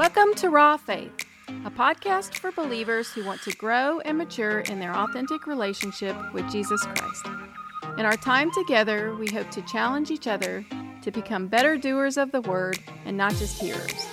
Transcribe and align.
Welcome 0.00 0.32
to 0.36 0.48
Raw 0.48 0.78
Faith, 0.78 1.26
a 1.66 1.70
podcast 1.70 2.38
for 2.38 2.50
believers 2.52 3.12
who 3.12 3.22
want 3.22 3.42
to 3.42 3.54
grow 3.56 4.00
and 4.00 4.16
mature 4.16 4.60
in 4.60 4.80
their 4.80 4.96
authentic 4.96 5.46
relationship 5.46 6.16
with 6.32 6.50
Jesus 6.50 6.82
Christ. 6.84 7.26
In 7.98 8.06
our 8.06 8.16
time 8.16 8.50
together, 8.50 9.14
we 9.16 9.26
hope 9.26 9.50
to 9.50 9.60
challenge 9.66 10.10
each 10.10 10.26
other 10.26 10.64
to 11.02 11.10
become 11.10 11.48
better 11.48 11.76
doers 11.76 12.16
of 12.16 12.32
the 12.32 12.40
word 12.40 12.78
and 13.04 13.14
not 13.14 13.34
just 13.34 13.60
hearers. 13.60 14.06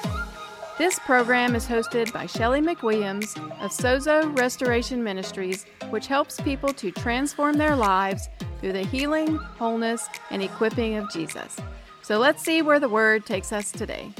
This 0.77 0.99
program 0.99 1.55
is 1.55 1.65
hosted 1.65 2.11
by 2.11 2.25
Shelly 2.25 2.59
McWilliams 2.59 3.37
of 3.63 3.71
Sozo 3.71 4.37
Restoration 4.37 5.01
Ministries, 5.01 5.65
which 5.89 6.07
helps 6.07 6.41
people 6.41 6.73
to 6.73 6.91
transform 6.91 7.53
their 7.53 7.77
lives 7.77 8.27
through 8.59 8.73
the 8.73 8.83
healing, 8.83 9.37
wholeness, 9.37 10.05
and 10.31 10.43
equipping 10.43 10.95
of 10.95 11.09
Jesus. 11.13 11.55
So 12.01 12.19
let's 12.19 12.43
see 12.43 12.61
where 12.61 12.81
the 12.81 12.89
word 12.89 13.25
takes 13.25 13.53
us 13.53 13.71
today. 13.71 14.11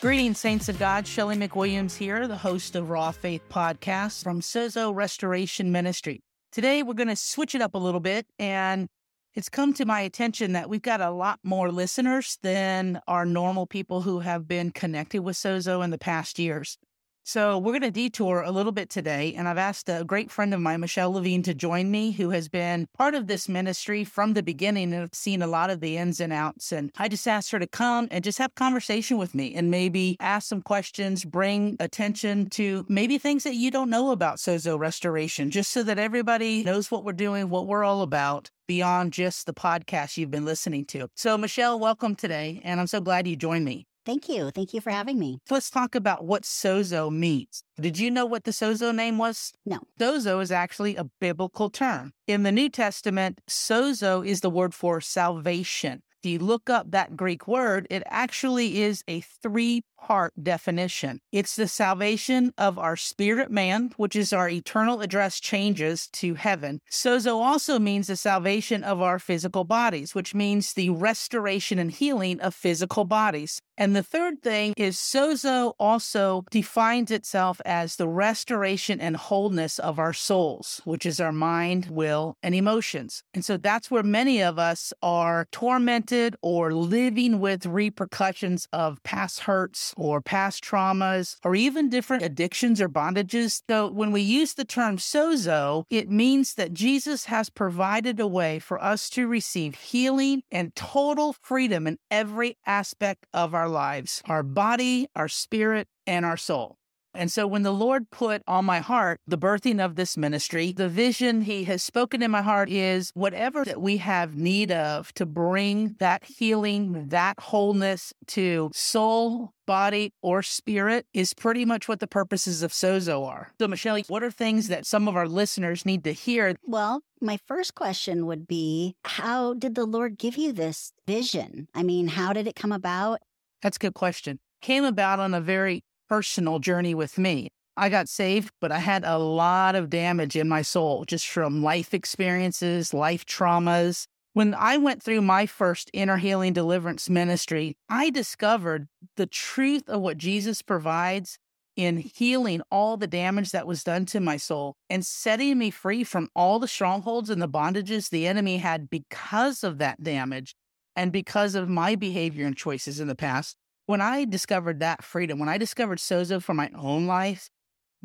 Greetings, 0.00 0.38
saints 0.38 0.68
of 0.68 0.78
God. 0.78 1.08
Shelly 1.08 1.34
McWilliams 1.34 1.96
here, 1.96 2.28
the 2.28 2.36
host 2.36 2.76
of 2.76 2.88
Raw 2.88 3.10
Faith 3.10 3.42
Podcast 3.50 4.22
from 4.22 4.40
Sozo 4.40 4.94
Restoration 4.94 5.72
Ministry. 5.72 6.20
Today, 6.52 6.84
we're 6.84 6.94
going 6.94 7.08
to 7.08 7.16
switch 7.16 7.56
it 7.56 7.60
up 7.60 7.74
a 7.74 7.78
little 7.78 7.98
bit, 7.98 8.24
and 8.38 8.86
it's 9.34 9.48
come 9.48 9.74
to 9.74 9.84
my 9.84 10.02
attention 10.02 10.52
that 10.52 10.70
we've 10.70 10.82
got 10.82 11.00
a 11.00 11.10
lot 11.10 11.40
more 11.42 11.72
listeners 11.72 12.38
than 12.44 13.00
our 13.08 13.26
normal 13.26 13.66
people 13.66 14.02
who 14.02 14.20
have 14.20 14.46
been 14.46 14.70
connected 14.70 15.22
with 15.22 15.34
Sozo 15.34 15.82
in 15.82 15.90
the 15.90 15.98
past 15.98 16.38
years. 16.38 16.78
So 17.28 17.58
we're 17.58 17.72
going 17.72 17.82
to 17.82 17.90
detour 17.90 18.40
a 18.40 18.50
little 18.50 18.72
bit 18.72 18.88
today. 18.88 19.34
And 19.34 19.46
I've 19.46 19.58
asked 19.58 19.90
a 19.90 20.02
great 20.02 20.30
friend 20.30 20.54
of 20.54 20.62
mine, 20.62 20.80
Michelle 20.80 21.12
Lavigne, 21.12 21.42
to 21.42 21.52
join 21.52 21.90
me, 21.90 22.12
who 22.12 22.30
has 22.30 22.48
been 22.48 22.86
part 22.96 23.14
of 23.14 23.26
this 23.26 23.50
ministry 23.50 24.02
from 24.02 24.32
the 24.32 24.42
beginning 24.42 24.94
and 24.94 25.02
have 25.02 25.10
seen 25.12 25.42
a 25.42 25.46
lot 25.46 25.68
of 25.68 25.80
the 25.80 25.98
ins 25.98 26.20
and 26.20 26.32
outs. 26.32 26.72
And 26.72 26.90
I 26.96 27.06
just 27.08 27.28
asked 27.28 27.50
her 27.50 27.58
to 27.58 27.66
come 27.66 28.08
and 28.10 28.24
just 28.24 28.38
have 28.38 28.54
conversation 28.54 29.18
with 29.18 29.34
me 29.34 29.54
and 29.54 29.70
maybe 29.70 30.16
ask 30.20 30.48
some 30.48 30.62
questions, 30.62 31.26
bring 31.26 31.76
attention 31.80 32.48
to 32.52 32.86
maybe 32.88 33.18
things 33.18 33.44
that 33.44 33.56
you 33.56 33.70
don't 33.70 33.90
know 33.90 34.10
about 34.10 34.38
Sozo 34.38 34.78
Restoration, 34.78 35.50
just 35.50 35.70
so 35.70 35.82
that 35.82 35.98
everybody 35.98 36.64
knows 36.64 36.90
what 36.90 37.04
we're 37.04 37.12
doing, 37.12 37.50
what 37.50 37.66
we're 37.66 37.84
all 37.84 38.00
about 38.00 38.50
beyond 38.66 39.12
just 39.12 39.44
the 39.44 39.52
podcast 39.52 40.16
you've 40.16 40.30
been 40.30 40.46
listening 40.46 40.86
to. 40.86 41.08
So, 41.14 41.36
Michelle, 41.36 41.78
welcome 41.78 42.14
today. 42.14 42.62
And 42.64 42.80
I'm 42.80 42.86
so 42.86 43.02
glad 43.02 43.28
you 43.28 43.36
joined 43.36 43.66
me. 43.66 43.86
Thank 44.08 44.26
you. 44.30 44.50
Thank 44.50 44.72
you 44.72 44.80
for 44.80 44.88
having 44.88 45.18
me. 45.18 45.38
Let's 45.50 45.68
talk 45.68 45.94
about 45.94 46.24
what 46.24 46.44
sozo 46.44 47.12
means. 47.12 47.62
Did 47.78 47.98
you 47.98 48.10
know 48.10 48.24
what 48.24 48.44
the 48.44 48.52
sozo 48.52 48.94
name 48.94 49.18
was? 49.18 49.52
No. 49.66 49.80
Sozo 50.00 50.40
is 50.40 50.50
actually 50.50 50.96
a 50.96 51.04
biblical 51.20 51.68
term. 51.68 52.14
In 52.26 52.42
the 52.42 52.50
New 52.50 52.70
Testament, 52.70 53.42
sozo 53.46 54.26
is 54.26 54.40
the 54.40 54.48
word 54.48 54.72
for 54.72 55.02
salvation. 55.02 56.00
If 56.22 56.30
you 56.30 56.38
look 56.38 56.70
up 56.70 56.90
that 56.92 57.18
Greek 57.18 57.46
word, 57.46 57.86
it 57.90 58.02
actually 58.06 58.80
is 58.80 59.04
a 59.06 59.20
three 59.20 59.82
part 60.00 60.32
definition. 60.42 61.20
It's 61.32 61.56
the 61.56 61.68
salvation 61.68 62.54
of 62.56 62.78
our 62.78 62.96
spirit 62.96 63.50
man, 63.50 63.92
which 63.96 64.16
is 64.16 64.32
our 64.32 64.48
eternal 64.48 65.00
address 65.00 65.40
changes 65.40 66.08
to 66.14 66.34
heaven. 66.34 66.80
Sozo 66.90 67.34
also 67.34 67.78
means 67.78 68.06
the 68.06 68.16
salvation 68.16 68.82
of 68.84 69.02
our 69.02 69.18
physical 69.18 69.64
bodies, 69.64 70.14
which 70.14 70.34
means 70.34 70.72
the 70.72 70.90
restoration 70.90 71.78
and 71.78 71.92
healing 71.92 72.40
of 72.40 72.54
physical 72.54 73.04
bodies. 73.04 73.60
And 73.76 73.94
the 73.94 74.02
third 74.02 74.42
thing 74.42 74.74
is 74.76 74.96
sozo 74.96 75.74
also 75.78 76.44
defines 76.50 77.10
itself 77.10 77.60
as 77.64 77.96
the 77.96 78.08
restoration 78.08 79.00
and 79.00 79.16
wholeness 79.16 79.78
of 79.78 79.98
our 79.98 80.12
souls, 80.12 80.80
which 80.84 81.06
is 81.06 81.20
our 81.20 81.32
mind, 81.32 81.86
will, 81.86 82.36
and 82.42 82.54
emotions. 82.54 83.22
And 83.34 83.44
so 83.44 83.56
that's 83.56 83.90
where 83.90 84.02
many 84.02 84.42
of 84.42 84.58
us 84.58 84.92
are 85.00 85.46
tormented 85.52 86.34
or 86.42 86.72
living 86.72 87.38
with 87.38 87.66
repercussions 87.66 88.66
of 88.72 89.00
past 89.04 89.40
hurts 89.40 89.87
or 89.96 90.20
past 90.20 90.64
traumas 90.64 91.36
or 91.44 91.54
even 91.54 91.88
different 91.88 92.22
addictions 92.22 92.80
or 92.80 92.88
bondages. 92.88 93.62
So 93.68 93.90
when 93.90 94.12
we 94.12 94.20
use 94.20 94.54
the 94.54 94.64
term 94.64 94.96
sozo, 94.96 95.84
it 95.90 96.10
means 96.10 96.54
that 96.54 96.72
Jesus 96.72 97.26
has 97.26 97.50
provided 97.50 98.20
a 98.20 98.26
way 98.26 98.58
for 98.58 98.82
us 98.82 99.10
to 99.10 99.26
receive 99.26 99.74
healing 99.74 100.42
and 100.50 100.74
total 100.74 101.34
freedom 101.42 101.86
in 101.86 101.98
every 102.10 102.56
aspect 102.66 103.26
of 103.32 103.54
our 103.54 103.68
lives 103.68 104.22
our 104.26 104.42
body, 104.42 105.06
our 105.14 105.28
spirit, 105.28 105.88
and 106.06 106.24
our 106.24 106.36
soul. 106.36 106.77
And 107.18 107.32
so 107.32 107.48
when 107.48 107.64
the 107.64 107.72
Lord 107.72 108.10
put 108.10 108.42
on 108.46 108.64
my 108.64 108.78
heart 108.78 109.20
the 109.26 109.36
birthing 109.36 109.84
of 109.84 109.96
this 109.96 110.16
ministry, 110.16 110.70
the 110.70 110.88
vision 110.88 111.40
he 111.42 111.64
has 111.64 111.82
spoken 111.82 112.22
in 112.22 112.30
my 112.30 112.42
heart 112.42 112.70
is 112.70 113.10
whatever 113.14 113.64
that 113.64 113.82
we 113.82 113.96
have 113.96 114.36
need 114.36 114.70
of 114.70 115.12
to 115.14 115.26
bring 115.26 115.96
that 115.98 116.22
healing, 116.24 117.08
that 117.08 117.40
wholeness 117.40 118.12
to 118.28 118.70
soul, 118.72 119.52
body, 119.66 120.12
or 120.22 120.44
spirit 120.44 121.06
is 121.12 121.34
pretty 121.34 121.64
much 121.64 121.88
what 121.88 121.98
the 121.98 122.06
purposes 122.06 122.62
of 122.62 122.70
Sozo 122.70 123.26
are. 123.26 123.52
So 123.60 123.66
Michelle, 123.66 123.98
what 124.06 124.22
are 124.22 124.30
things 124.30 124.68
that 124.68 124.86
some 124.86 125.08
of 125.08 125.16
our 125.16 125.26
listeners 125.26 125.84
need 125.84 126.04
to 126.04 126.12
hear? 126.12 126.54
Well, 126.64 127.02
my 127.20 127.40
first 127.48 127.74
question 127.74 128.26
would 128.26 128.46
be 128.46 128.94
how 129.04 129.54
did 129.54 129.74
the 129.74 129.86
Lord 129.86 130.18
give 130.18 130.36
you 130.36 130.52
this 130.52 130.92
vision? 131.04 131.66
I 131.74 131.82
mean, 131.82 132.06
how 132.06 132.32
did 132.32 132.46
it 132.46 132.54
come 132.54 132.70
about? 132.70 133.18
That's 133.60 133.76
a 133.76 133.80
good 133.80 133.94
question. 133.94 134.38
Came 134.62 134.84
about 134.84 135.18
on 135.18 135.34
a 135.34 135.40
very 135.40 135.82
personal 136.08 136.58
journey 136.58 136.94
with 136.94 137.18
me. 137.18 137.48
I 137.76 137.88
got 137.88 138.08
saved, 138.08 138.50
but 138.60 138.72
I 138.72 138.78
had 138.78 139.04
a 139.04 139.18
lot 139.18 139.76
of 139.76 139.88
damage 139.88 140.34
in 140.34 140.48
my 140.48 140.62
soul 140.62 141.04
just 141.04 141.28
from 141.28 141.62
life 141.62 141.94
experiences, 141.94 142.92
life 142.92 143.24
traumas. 143.24 144.06
When 144.32 144.54
I 144.54 144.76
went 144.76 145.02
through 145.02 145.22
my 145.22 145.46
first 145.46 145.90
inner 145.92 146.16
healing 146.16 146.52
deliverance 146.52 147.08
ministry, 147.08 147.76
I 147.88 148.10
discovered 148.10 148.88
the 149.16 149.26
truth 149.26 149.88
of 149.88 150.00
what 150.00 150.18
Jesus 150.18 150.60
provides 150.60 151.38
in 151.76 151.98
healing 151.98 152.60
all 152.72 152.96
the 152.96 153.06
damage 153.06 153.52
that 153.52 153.66
was 153.66 153.84
done 153.84 154.04
to 154.06 154.18
my 154.18 154.36
soul 154.36 154.74
and 154.90 155.06
setting 155.06 155.56
me 155.56 155.70
free 155.70 156.02
from 156.02 156.28
all 156.34 156.58
the 156.58 156.66
strongholds 156.66 157.30
and 157.30 157.40
the 157.40 157.48
bondages 157.48 158.10
the 158.10 158.26
enemy 158.26 158.56
had 158.56 158.90
because 158.90 159.62
of 159.62 159.78
that 159.78 160.02
damage 160.02 160.56
and 160.96 161.12
because 161.12 161.54
of 161.54 161.68
my 161.68 161.94
behavior 161.94 162.44
and 162.44 162.56
choices 162.56 162.98
in 162.98 163.06
the 163.06 163.14
past 163.14 163.56
when 163.88 164.02
I 164.02 164.26
discovered 164.26 164.80
that 164.80 165.02
freedom, 165.02 165.38
when 165.38 165.48
I 165.48 165.56
discovered 165.56 165.96
Sozo 165.96 166.42
for 166.42 166.52
my 166.52 166.70
own 166.76 167.06
life, 167.06 167.48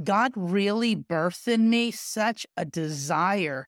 God 0.01 0.31
really 0.33 0.95
birthed 0.95 1.49
in 1.49 1.69
me 1.69 1.91
such 1.91 2.47
a 2.55 2.63
desire 2.63 3.67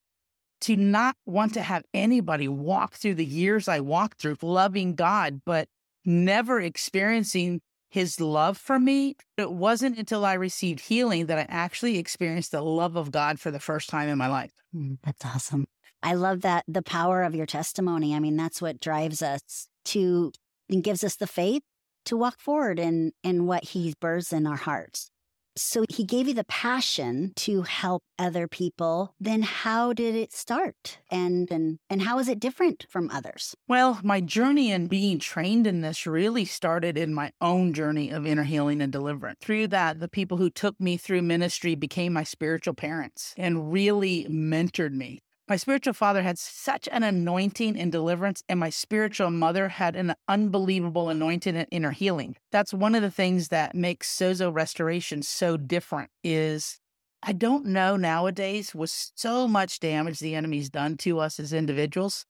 to 0.62 0.78
not 0.78 1.18
want 1.26 1.54
to 1.56 1.62
have 1.62 1.84
anybody 1.94 2.48
walk 2.48 2.96
through 2.96 3.16
the 3.16 3.26
years 3.26 3.68
I 3.68 3.82
walked 3.82 4.22
through 4.22 4.38
loving 4.42 4.96
God, 4.96 5.42
but 5.46 5.68
never 6.06 6.62
experiencing 6.62 7.60
his 7.90 8.22
love 8.22 8.58
for 8.58 8.80
me. 8.80 9.18
It 9.36 9.52
wasn't 9.52 10.00
until 10.00 10.24
I 10.24 10.36
received 10.36 10.80
healing 10.80 11.26
that 11.26 11.38
I 11.38 11.46
actually 11.50 11.98
experienced 11.98 12.54
the 12.54 12.62
love 12.62 12.96
of 12.96 13.12
God 13.12 13.42
for 13.42 13.52
the 13.52 13.60
first 13.60 13.90
time 13.90 14.08
in 14.08 14.18
my 14.18 14.28
life. 14.28 14.54
Mm, 14.74 15.00
that's 15.04 15.26
awesome. 15.26 15.66
I 16.02 16.14
love 16.14 16.42
that 16.42 16.64
the 16.66 16.82
power 16.82 17.24
of 17.24 17.36
your 17.36 17.46
testimony. 17.46 18.16
I 18.16 18.22
mean, 18.22 18.38
that's 18.38 18.62
what 18.62 18.80
drives 18.80 19.22
us 19.22 19.68
to 19.86 20.32
and 20.70 20.82
gives 20.82 21.04
us 21.04 21.18
the 21.18 21.28
faith 21.28 21.62
to 22.06 22.18
walk 22.18 22.40
forward 22.40 22.80
in, 22.80 23.12
in 23.24 23.46
what 23.46 23.64
he 23.66 23.94
births 24.00 24.34
in 24.34 24.48
our 24.48 24.56
hearts. 24.56 25.10
So 25.58 25.86
he 25.90 26.04
gave 26.04 26.28
you 26.28 26.34
the 26.34 26.44
passion 26.44 27.32
to 27.38 27.62
help 27.62 28.04
other 28.20 28.46
people. 28.48 29.16
Then 29.22 29.42
how 29.42 29.94
did 29.94 30.14
it 30.14 30.34
start? 30.34 31.00
And 31.10 31.50
and 31.50 31.80
and 31.90 32.02
how 32.02 32.20
is 32.20 32.28
it 32.28 32.42
different 32.42 32.86
from 32.90 33.10
others? 33.10 33.56
Well, 33.68 34.00
my 34.04 34.20
journey 34.20 34.72
in 34.72 34.88
being 34.88 35.18
trained 35.18 35.66
in 35.66 35.80
this 35.80 36.06
really 36.06 36.44
started 36.44 36.98
in 36.98 37.14
my 37.14 37.32
own 37.40 37.74
journey 37.74 38.10
of 38.10 38.26
inner 38.26 38.44
healing 38.44 38.82
and 38.82 38.92
deliverance. 38.92 39.38
Through 39.40 39.68
that, 39.68 40.02
the 40.02 40.10
people 40.10 40.38
who 40.38 40.50
took 40.50 40.78
me 40.80 40.98
through 40.98 41.22
ministry 41.22 41.76
became 41.76 42.12
my 42.12 42.24
spiritual 42.24 42.74
parents 42.74 43.34
and 43.38 43.72
really 43.72 44.26
mentored 44.26 44.94
me. 44.94 45.22
My 45.48 45.58
spiritual 45.58 45.94
father 45.94 46.24
had 46.24 46.40
such 46.40 46.90
an 46.92 47.04
anointing 47.04 47.78
in 47.78 47.92
deliverance, 47.92 48.44
and 48.50 48.60
my 48.60 48.72
spiritual 48.72 49.30
mother 49.30 49.70
had 49.70 49.96
an 49.96 50.16
unbelievable 50.28 51.10
anointing 51.10 51.56
in 51.56 51.68
inner 51.70 51.92
healing. 51.92 52.36
That's 52.52 52.74
one 52.74 52.96
of 52.96 53.04
the 53.04 53.12
things 53.12 53.50
that 53.50 53.76
makes 53.76 54.12
Sozo 54.12 54.52
restoration 54.52 55.22
so 55.22 55.56
different 55.56 56.10
is 56.24 56.80
I 57.22 57.32
don't 57.32 57.66
know 57.66 57.96
nowadays 57.96 58.74
with 58.74 58.92
so 59.16 59.48
much 59.48 59.80
damage 59.80 60.20
the 60.20 60.36
enemy's 60.36 60.70
done 60.70 60.98
to 60.98 61.20
us 61.20 61.40
as 61.40 61.54
individuals. 61.54 62.26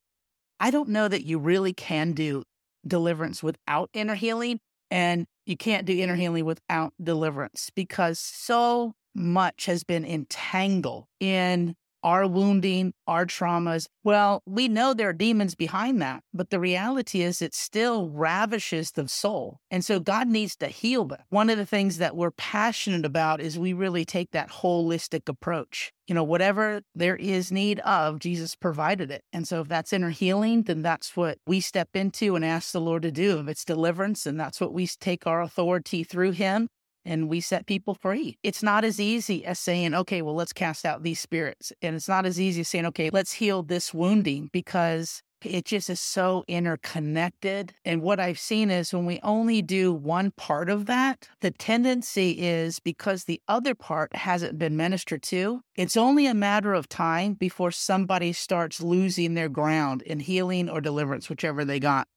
I 0.59 0.71
don't 0.71 0.89
know 0.89 1.07
that 1.07 1.25
you 1.25 1.37
really 1.37 1.73
can 1.73 2.13
do 2.13 2.43
deliverance 2.85 3.41
without 3.41 3.89
inner 3.93 4.15
healing 4.15 4.59
and 4.91 5.25
you 5.45 5.57
can't 5.57 5.85
do 5.85 5.97
inner 5.97 6.15
healing 6.15 6.45
without 6.45 6.93
deliverance 7.01 7.69
because 7.75 8.19
so 8.19 8.93
much 9.13 9.65
has 9.65 9.83
been 9.83 10.05
entangled 10.05 11.05
in 11.19 11.75
our 12.05 12.27
wounding, 12.27 12.93
our 13.07 13.25
traumas. 13.25 13.87
Well, 14.03 14.43
we 14.45 14.67
know 14.67 14.93
there 14.93 15.09
are 15.09 15.13
demons 15.13 15.55
behind 15.55 15.99
that, 16.03 16.21
but 16.31 16.51
the 16.51 16.59
reality 16.59 17.23
is 17.23 17.41
it 17.41 17.55
still 17.55 18.09
ravishes 18.09 18.91
the 18.91 19.07
soul. 19.07 19.57
And 19.71 19.83
so 19.83 19.99
God 19.99 20.27
needs 20.27 20.55
to 20.57 20.67
heal 20.67 21.05
them. 21.05 21.21
One 21.29 21.49
of 21.49 21.57
the 21.57 21.65
things 21.65 21.97
that 21.97 22.15
we're 22.15 22.29
passionate 22.29 23.05
about 23.05 23.41
is 23.41 23.57
we 23.57 23.73
really 23.73 24.05
take 24.05 24.29
that 24.31 24.51
holistic 24.51 25.27
approach. 25.27 25.91
You 26.05 26.13
know, 26.13 26.23
whatever 26.23 26.81
there 26.93 27.15
is 27.15 27.51
need 27.51 27.79
of, 27.79 28.19
Jesus 28.19 28.53
provided 28.53 29.09
it. 29.09 29.23
And 29.33 29.47
so 29.47 29.61
if 29.61 29.67
that's 29.67 29.91
inner 29.91 30.11
healing, 30.11 30.61
then 30.61 30.83
that's 30.83 31.17
what 31.17 31.39
we 31.47 31.59
step 31.59 31.89
into 31.95 32.35
and 32.35 32.45
ask 32.45 32.71
the 32.71 32.79
Lord 32.79 33.01
to 33.01 33.11
do. 33.11 33.39
If 33.39 33.47
it's 33.47 33.65
deliverance, 33.65 34.27
and 34.27 34.39
that's 34.39 34.61
what 34.61 34.73
we 34.73 34.85
take 34.85 35.25
our 35.25 35.41
authority 35.41 36.03
through 36.03 36.31
Him 36.31 36.67
and 37.05 37.29
we 37.29 37.39
set 37.39 37.67
people 37.67 37.93
free. 37.93 38.37
It's 38.43 38.63
not 38.63 38.83
as 38.83 38.99
easy 38.99 39.45
as 39.45 39.59
saying, 39.59 39.93
okay, 39.93 40.21
well, 40.21 40.35
let's 40.35 40.53
cast 40.53 40.85
out 40.85 41.03
these 41.03 41.19
spirits. 41.19 41.71
And 41.81 41.95
it's 41.95 42.09
not 42.09 42.25
as 42.25 42.39
easy 42.39 42.61
as 42.61 42.67
saying, 42.67 42.85
okay, 42.87 43.09
let's 43.11 43.33
heal 43.33 43.63
this 43.63 43.93
wounding 43.93 44.49
because 44.51 45.21
it 45.45 45.65
just 45.65 45.89
is 45.89 45.99
so 45.99 46.43
interconnected. 46.47 47.73
And 47.83 48.01
what 48.01 48.19
I've 48.19 48.39
seen 48.39 48.71
is 48.71 48.93
when 48.93 49.05
we 49.05 49.19
only 49.21 49.61
do 49.61 49.93
one 49.93 50.31
part 50.31 50.69
of 50.69 50.85
that, 50.87 51.29
the 51.41 51.51
tendency 51.51 52.31
is 52.31 52.79
because 52.79 53.25
the 53.25 53.41
other 53.47 53.75
part 53.75 54.15
hasn't 54.15 54.57
been 54.57 54.75
ministered 54.75 55.21
to, 55.23 55.61
it's 55.75 55.97
only 55.97 56.25
a 56.25 56.33
matter 56.33 56.73
of 56.73 56.89
time 56.89 57.33
before 57.33 57.71
somebody 57.71 58.33
starts 58.33 58.81
losing 58.81 59.33
their 59.33 59.49
ground 59.49 60.01
in 60.01 60.19
healing 60.19 60.69
or 60.69 60.81
deliverance, 60.81 61.29
whichever 61.29 61.63
they 61.63 61.79
got 61.79 62.07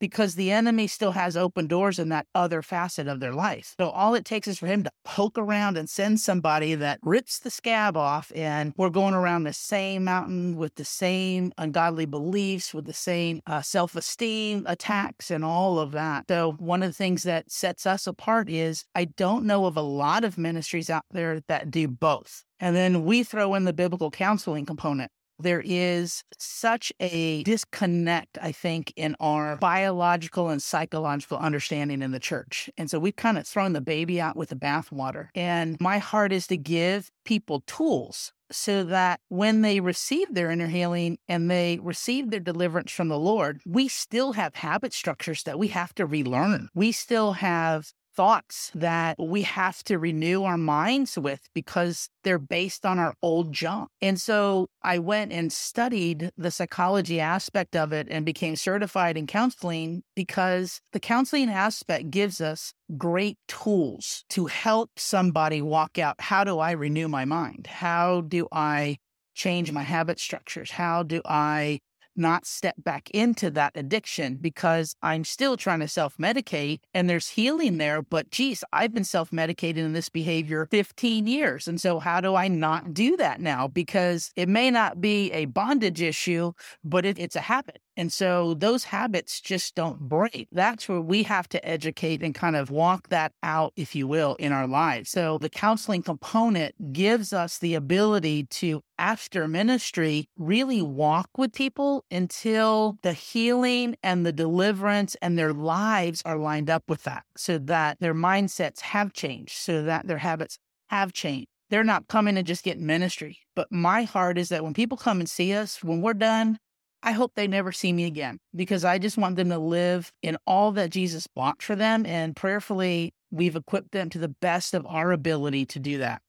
because 0.00 0.34
the 0.34 0.50
enemy 0.50 0.86
still 0.86 1.12
has 1.12 1.36
open 1.36 1.66
doors 1.66 1.98
in 1.98 2.08
that 2.08 2.26
other 2.34 2.62
facet 2.62 3.06
of 3.06 3.20
their 3.20 3.32
life. 3.32 3.74
So 3.78 3.90
all 3.90 4.14
it 4.14 4.24
takes 4.24 4.48
is 4.48 4.58
for 4.58 4.66
him 4.66 4.82
to 4.82 4.90
poke 5.04 5.38
around 5.38 5.76
and 5.76 5.88
send 5.88 6.18
somebody 6.18 6.74
that 6.74 6.98
rips 7.02 7.38
the 7.38 7.50
scab 7.50 7.96
off, 7.96 8.32
and 8.34 8.72
we're 8.76 8.90
going 8.90 9.14
around 9.14 9.44
the 9.44 9.52
same 9.52 10.04
mountain 10.04 10.56
with 10.56 10.74
the 10.74 10.84
same 10.84 11.52
ungodly 11.58 12.06
beliefs, 12.06 12.74
with 12.74 12.86
the 12.86 12.92
same 12.92 13.40
uh, 13.46 13.62
self 13.62 13.94
esteem 13.94 14.64
attacks, 14.66 15.30
and 15.30 15.44
all 15.44 15.78
of 15.78 15.92
that. 15.92 16.24
So 16.28 16.52
one 16.58 16.82
of 16.82 16.88
the 16.88 16.94
things 16.94 17.22
that 17.24 17.50
sets 17.50 17.86
us 17.86 18.06
apart 18.06 18.48
is 18.48 18.84
I 18.94 19.04
don't 19.04 19.44
know 19.44 19.66
of 19.66 19.76
a 19.76 19.82
lot 19.82 20.24
of 20.24 20.38
ministries 20.38 20.90
out 20.90 21.04
there 21.10 21.40
that 21.48 21.70
do 21.70 21.86
both. 21.86 22.44
And 22.58 22.76
then 22.76 23.04
we 23.04 23.22
throw 23.22 23.54
in 23.54 23.64
the 23.64 23.72
biblical 23.72 24.10
counseling 24.10 24.66
component 24.66 25.10
there 25.42 25.62
is 25.64 26.24
such 26.38 26.92
a 27.00 27.42
disconnect, 27.42 28.38
I 28.40 28.52
think, 28.52 28.92
in 28.96 29.16
our 29.20 29.56
biological 29.56 30.48
and 30.48 30.62
psychological 30.62 31.38
understanding 31.38 32.02
in 32.02 32.10
the 32.10 32.20
church. 32.20 32.70
And 32.76 32.90
so 32.90 32.98
we've 32.98 33.16
kind 33.16 33.38
of 33.38 33.46
thrown 33.46 33.72
the 33.72 33.80
baby 33.80 34.20
out 34.20 34.36
with 34.36 34.50
the 34.50 34.56
bathwater. 34.56 35.28
And 35.34 35.76
my 35.80 35.98
heart 35.98 36.32
is 36.32 36.46
to 36.48 36.56
give 36.56 37.10
people 37.24 37.62
tools 37.66 38.32
so 38.52 38.84
that 38.84 39.20
when 39.28 39.62
they 39.62 39.80
receive 39.80 40.34
their 40.34 40.50
inner 40.50 40.66
healing 40.66 41.18
and 41.28 41.50
they 41.50 41.78
receive 41.82 42.30
their 42.30 42.40
deliverance 42.40 42.90
from 42.92 43.08
the 43.08 43.18
Lord, 43.18 43.60
we 43.64 43.88
still 43.88 44.32
have 44.32 44.56
habit 44.56 44.92
structures 44.92 45.44
that 45.44 45.58
we 45.58 45.68
have 45.68 45.94
to 45.94 46.06
relearn. 46.06 46.68
We 46.74 46.92
still 46.92 47.32
have 47.34 47.92
thoughts 48.20 48.70
that 48.74 49.16
we 49.18 49.40
have 49.40 49.82
to 49.82 49.98
renew 49.98 50.42
our 50.42 50.58
minds 50.58 51.16
with 51.16 51.40
because 51.54 52.10
they're 52.22 52.38
based 52.38 52.84
on 52.84 52.98
our 52.98 53.14
old 53.22 53.50
junk. 53.50 53.88
And 54.02 54.20
so 54.20 54.66
I 54.82 54.98
went 54.98 55.32
and 55.32 55.50
studied 55.50 56.30
the 56.36 56.50
psychology 56.50 57.18
aspect 57.18 57.74
of 57.74 57.94
it 57.94 58.08
and 58.10 58.26
became 58.26 58.56
certified 58.56 59.16
in 59.16 59.26
counseling 59.26 60.02
because 60.14 60.82
the 60.92 61.00
counseling 61.00 61.48
aspect 61.48 62.10
gives 62.10 62.42
us 62.42 62.74
great 62.98 63.38
tools 63.48 64.26
to 64.28 64.44
help 64.44 64.90
somebody 64.98 65.62
walk 65.62 65.98
out. 65.98 66.16
How 66.18 66.44
do 66.44 66.58
I 66.58 66.72
renew 66.72 67.08
my 67.08 67.24
mind? 67.24 67.68
How 67.68 68.20
do 68.20 68.48
I 68.52 68.98
change 69.34 69.72
my 69.72 69.82
habit 69.82 70.20
structures? 70.20 70.72
How 70.72 71.02
do 71.02 71.22
I 71.24 71.78
not 72.20 72.46
step 72.46 72.76
back 72.78 73.10
into 73.10 73.50
that 73.50 73.72
addiction 73.74 74.36
because 74.36 74.94
I'm 75.02 75.24
still 75.24 75.56
trying 75.56 75.80
to 75.80 75.88
self 75.88 76.16
medicate 76.18 76.80
and 76.94 77.10
there's 77.10 77.30
healing 77.30 77.78
there. 77.78 78.02
But 78.02 78.30
geez, 78.30 78.62
I've 78.72 78.94
been 78.94 79.04
self 79.04 79.30
medicating 79.30 79.78
in 79.78 79.92
this 79.92 80.08
behavior 80.08 80.68
15 80.70 81.26
years. 81.26 81.66
And 81.66 81.80
so, 81.80 81.98
how 81.98 82.20
do 82.20 82.34
I 82.36 82.46
not 82.48 82.94
do 82.94 83.16
that 83.16 83.40
now? 83.40 83.66
Because 83.66 84.30
it 84.36 84.48
may 84.48 84.70
not 84.70 85.00
be 85.00 85.32
a 85.32 85.46
bondage 85.46 86.02
issue, 86.02 86.52
but 86.84 87.04
it, 87.04 87.18
it's 87.18 87.36
a 87.36 87.40
habit. 87.40 87.80
And 88.00 88.10
so 88.10 88.54
those 88.54 88.84
habits 88.84 89.42
just 89.42 89.74
don't 89.74 90.00
break. 90.00 90.48
That's 90.50 90.88
where 90.88 91.02
we 91.02 91.24
have 91.24 91.50
to 91.50 91.62
educate 91.68 92.22
and 92.22 92.34
kind 92.34 92.56
of 92.56 92.70
walk 92.70 93.10
that 93.10 93.34
out, 93.42 93.74
if 93.76 93.94
you 93.94 94.08
will, 94.08 94.36
in 94.36 94.52
our 94.52 94.66
lives. 94.66 95.10
So 95.10 95.36
the 95.36 95.50
counseling 95.50 96.02
component 96.02 96.94
gives 96.94 97.34
us 97.34 97.58
the 97.58 97.74
ability 97.74 98.44
to, 98.44 98.80
after 98.98 99.46
ministry, 99.46 100.30
really 100.38 100.80
walk 100.80 101.28
with 101.36 101.52
people 101.52 102.06
until 102.10 102.96
the 103.02 103.12
healing 103.12 103.96
and 104.02 104.24
the 104.24 104.32
deliverance 104.32 105.14
and 105.20 105.36
their 105.38 105.52
lives 105.52 106.22
are 106.24 106.38
lined 106.38 106.70
up 106.70 106.84
with 106.88 107.02
that 107.02 107.24
so 107.36 107.58
that 107.58 108.00
their 108.00 108.14
mindsets 108.14 108.80
have 108.80 109.12
changed, 109.12 109.58
so 109.58 109.82
that 109.82 110.06
their 110.06 110.18
habits 110.18 110.58
have 110.88 111.12
changed 111.12 111.48
they're 111.68 111.84
not 111.84 112.08
coming 112.08 112.36
and 112.36 112.46
just 112.46 112.64
getting 112.64 112.84
ministry. 112.84 113.38
But 113.54 113.70
my 113.70 114.02
heart 114.02 114.38
is 114.38 114.48
that 114.48 114.64
when 114.64 114.74
people 114.74 114.98
come 114.98 115.20
and 115.20 115.30
see 115.30 115.54
us, 115.54 115.84
when 115.84 116.02
we're 116.02 116.14
done, 116.14 116.58
I 117.02 117.12
hope 117.12 117.32
they 117.34 117.46
never 117.46 117.72
see 117.72 117.92
me 117.92 118.04
again 118.04 118.38
because 118.54 118.84
I 118.84 118.98
just 118.98 119.16
want 119.16 119.36
them 119.36 119.48
to 119.48 119.58
live 119.58 120.12
in 120.22 120.36
all 120.46 120.72
that 120.72 120.90
Jesus 120.90 121.26
bought 121.26 121.62
for 121.62 121.74
them. 121.74 122.04
And 122.04 122.36
prayerfully, 122.36 123.14
we've 123.30 123.56
equipped 123.56 123.92
them 123.92 124.10
to 124.10 124.18
the 124.18 124.28
best 124.28 124.74
of 124.74 124.86
our 124.86 125.12
ability 125.12 125.66
to 125.66 125.78
do 125.78 125.98
that. 125.98 126.20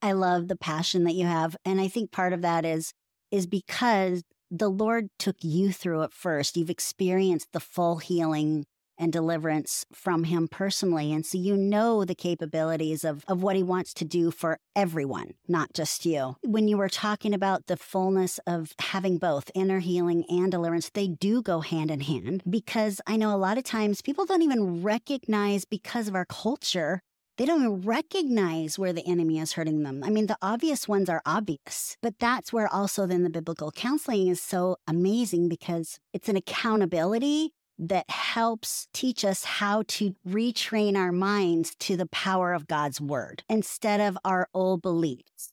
I 0.00 0.12
love 0.12 0.46
the 0.46 0.56
passion 0.56 1.04
that 1.04 1.14
you 1.14 1.26
have. 1.26 1.56
And 1.64 1.80
I 1.80 1.88
think 1.88 2.12
part 2.12 2.32
of 2.32 2.42
that 2.42 2.64
is, 2.64 2.92
is 3.32 3.46
because 3.46 4.22
the 4.50 4.70
Lord 4.70 5.08
took 5.18 5.36
you 5.40 5.72
through 5.72 6.02
it 6.02 6.12
first. 6.12 6.56
You've 6.56 6.70
experienced 6.70 7.48
the 7.52 7.60
full 7.60 7.96
healing 7.96 8.66
and 8.98 9.12
deliverance 9.12 9.86
from 9.92 10.24
him 10.24 10.48
personally. 10.48 11.12
And 11.12 11.24
so 11.24 11.38
you 11.38 11.56
know 11.56 12.04
the 12.04 12.14
capabilities 12.14 13.04
of, 13.04 13.24
of 13.28 13.42
what 13.42 13.56
he 13.56 13.62
wants 13.62 13.94
to 13.94 14.04
do 14.04 14.30
for 14.30 14.58
everyone, 14.74 15.34
not 15.46 15.72
just 15.72 16.04
you. 16.04 16.36
When 16.42 16.68
you 16.68 16.76
were 16.76 16.88
talking 16.88 17.32
about 17.32 17.66
the 17.66 17.76
fullness 17.76 18.38
of 18.46 18.72
having 18.80 19.18
both 19.18 19.50
inner 19.54 19.78
healing 19.78 20.24
and 20.28 20.50
deliverance, 20.50 20.90
they 20.90 21.08
do 21.08 21.42
go 21.42 21.60
hand 21.60 21.90
in 21.90 22.00
hand 22.00 22.42
because 22.48 23.00
I 23.06 23.16
know 23.16 23.34
a 23.34 23.36
lot 23.36 23.58
of 23.58 23.64
times 23.64 24.02
people 24.02 24.26
don't 24.26 24.42
even 24.42 24.82
recognize 24.82 25.64
because 25.64 26.08
of 26.08 26.14
our 26.14 26.26
culture 26.26 27.02
they 27.38 27.46
don't 27.46 27.60
even 27.60 27.82
recognize 27.82 28.80
where 28.80 28.92
the 28.92 29.06
enemy 29.06 29.38
is 29.38 29.52
hurting 29.52 29.84
them. 29.84 30.02
I 30.04 30.10
mean, 30.10 30.26
the 30.26 30.36
obvious 30.42 30.88
ones 30.88 31.08
are 31.08 31.22
obvious, 31.24 31.96
but 32.02 32.18
that's 32.18 32.52
where 32.52 32.66
also 32.66 33.06
then 33.06 33.22
the 33.22 33.30
biblical 33.30 33.70
counseling 33.70 34.26
is 34.26 34.42
so 34.42 34.76
amazing 34.88 35.48
because 35.48 36.00
it's 36.12 36.28
an 36.28 36.36
accountability 36.36 37.52
that 37.78 38.10
helps 38.10 38.88
teach 38.92 39.24
us 39.24 39.44
how 39.44 39.84
to 39.86 40.14
retrain 40.26 40.96
our 40.96 41.12
minds 41.12 41.74
to 41.80 41.96
the 41.96 42.06
power 42.06 42.52
of 42.52 42.66
God's 42.66 43.00
word 43.00 43.42
instead 43.48 44.00
of 44.00 44.18
our 44.24 44.48
old 44.52 44.82
beliefs. 44.82 45.52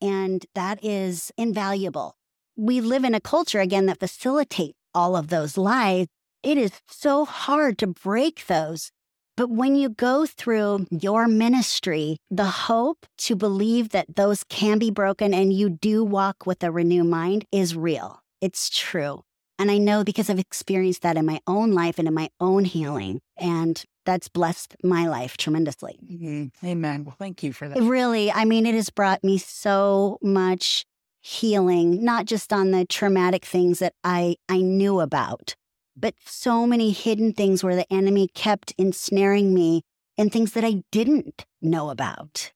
And 0.00 0.44
that 0.54 0.84
is 0.84 1.30
invaluable. 1.38 2.16
We 2.56 2.80
live 2.80 3.04
in 3.04 3.14
a 3.14 3.20
culture, 3.20 3.60
again, 3.60 3.86
that 3.86 4.00
facilitates 4.00 4.76
all 4.94 5.16
of 5.16 5.28
those 5.28 5.56
lies. 5.56 6.06
It 6.42 6.58
is 6.58 6.72
so 6.88 7.24
hard 7.24 7.78
to 7.78 7.86
break 7.86 8.46
those. 8.46 8.90
But 9.36 9.48
when 9.48 9.76
you 9.76 9.88
go 9.88 10.26
through 10.26 10.86
your 10.90 11.26
ministry, 11.26 12.18
the 12.30 12.44
hope 12.44 13.06
to 13.18 13.34
believe 13.34 13.90
that 13.90 14.16
those 14.16 14.44
can 14.44 14.78
be 14.78 14.90
broken 14.90 15.32
and 15.32 15.52
you 15.52 15.70
do 15.70 16.04
walk 16.04 16.44
with 16.46 16.62
a 16.62 16.70
renewed 16.70 17.06
mind 17.06 17.46
is 17.50 17.74
real. 17.74 18.20
It's 18.42 18.68
true. 18.68 19.22
And 19.62 19.70
I 19.70 19.78
know 19.78 20.02
because 20.02 20.28
I've 20.28 20.40
experienced 20.40 21.02
that 21.02 21.16
in 21.16 21.24
my 21.24 21.38
own 21.46 21.70
life 21.70 22.00
and 22.00 22.08
in 22.08 22.14
my 22.14 22.30
own 22.40 22.64
healing. 22.64 23.20
And 23.36 23.80
that's 24.04 24.26
blessed 24.26 24.74
my 24.82 25.06
life 25.06 25.36
tremendously. 25.36 26.00
Mm-hmm. 26.04 26.66
Amen. 26.66 27.04
Well, 27.04 27.14
thank 27.16 27.44
you 27.44 27.52
for 27.52 27.68
that. 27.68 27.80
Really, 27.80 28.32
I 28.32 28.44
mean, 28.44 28.66
it 28.66 28.74
has 28.74 28.90
brought 28.90 29.22
me 29.22 29.38
so 29.38 30.18
much 30.20 30.84
healing, 31.20 32.04
not 32.04 32.24
just 32.24 32.52
on 32.52 32.72
the 32.72 32.84
traumatic 32.84 33.44
things 33.44 33.78
that 33.78 33.94
I, 34.02 34.34
I 34.48 34.62
knew 34.62 34.98
about, 34.98 35.54
but 35.96 36.14
so 36.24 36.66
many 36.66 36.90
hidden 36.90 37.32
things 37.32 37.62
where 37.62 37.76
the 37.76 37.90
enemy 37.92 38.26
kept 38.34 38.74
ensnaring 38.76 39.54
me 39.54 39.82
and 40.18 40.32
things 40.32 40.54
that 40.54 40.64
I 40.64 40.82
didn't 40.90 41.46
know 41.60 41.90
about. 41.90 42.50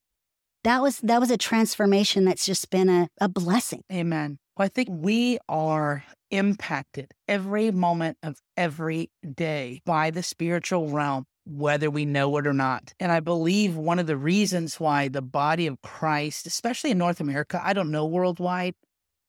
That 0.65 0.83
was 0.83 0.99
that 1.03 1.21
was 1.21 1.31
a 1.31 1.39
transformation 1.39 2.25
that's 2.25 2.45
just 2.45 2.69
been 2.71 2.89
a, 2.89 3.09
a 3.21 3.29
blessing. 3.29 3.85
Amen. 3.93 4.41
I 4.59 4.69
think 4.69 4.89
we 4.91 5.39
are 5.49 6.05
impacted 6.31 7.13
every 7.29 7.71
moment 7.71 8.19
of 8.23 8.39
every 8.57 9.11
day 9.35 9.83
by 9.85 10.11
the 10.11 10.23
spiritual 10.23 10.89
realm, 10.89 11.25
whether 11.45 11.91
we 11.91 12.05
know 12.05 12.37
it 12.39 12.47
or 12.47 12.53
not. 12.53 12.95
And 12.99 13.13
I 13.13 13.21
believe 13.21 13.77
one 13.77 13.99
of 13.99 14.07
the 14.07 14.17
reasons 14.17 14.81
why 14.81 15.09
the 15.09 15.23
body 15.23 15.67
of 15.67 15.83
Christ, 15.83 16.47
especially 16.47 16.91
in 16.91 16.99
North 16.99 17.21
America, 17.21 17.61
I 17.63 17.75
don't 17.75 17.91
know 17.91 18.07
worldwide, 18.07 18.75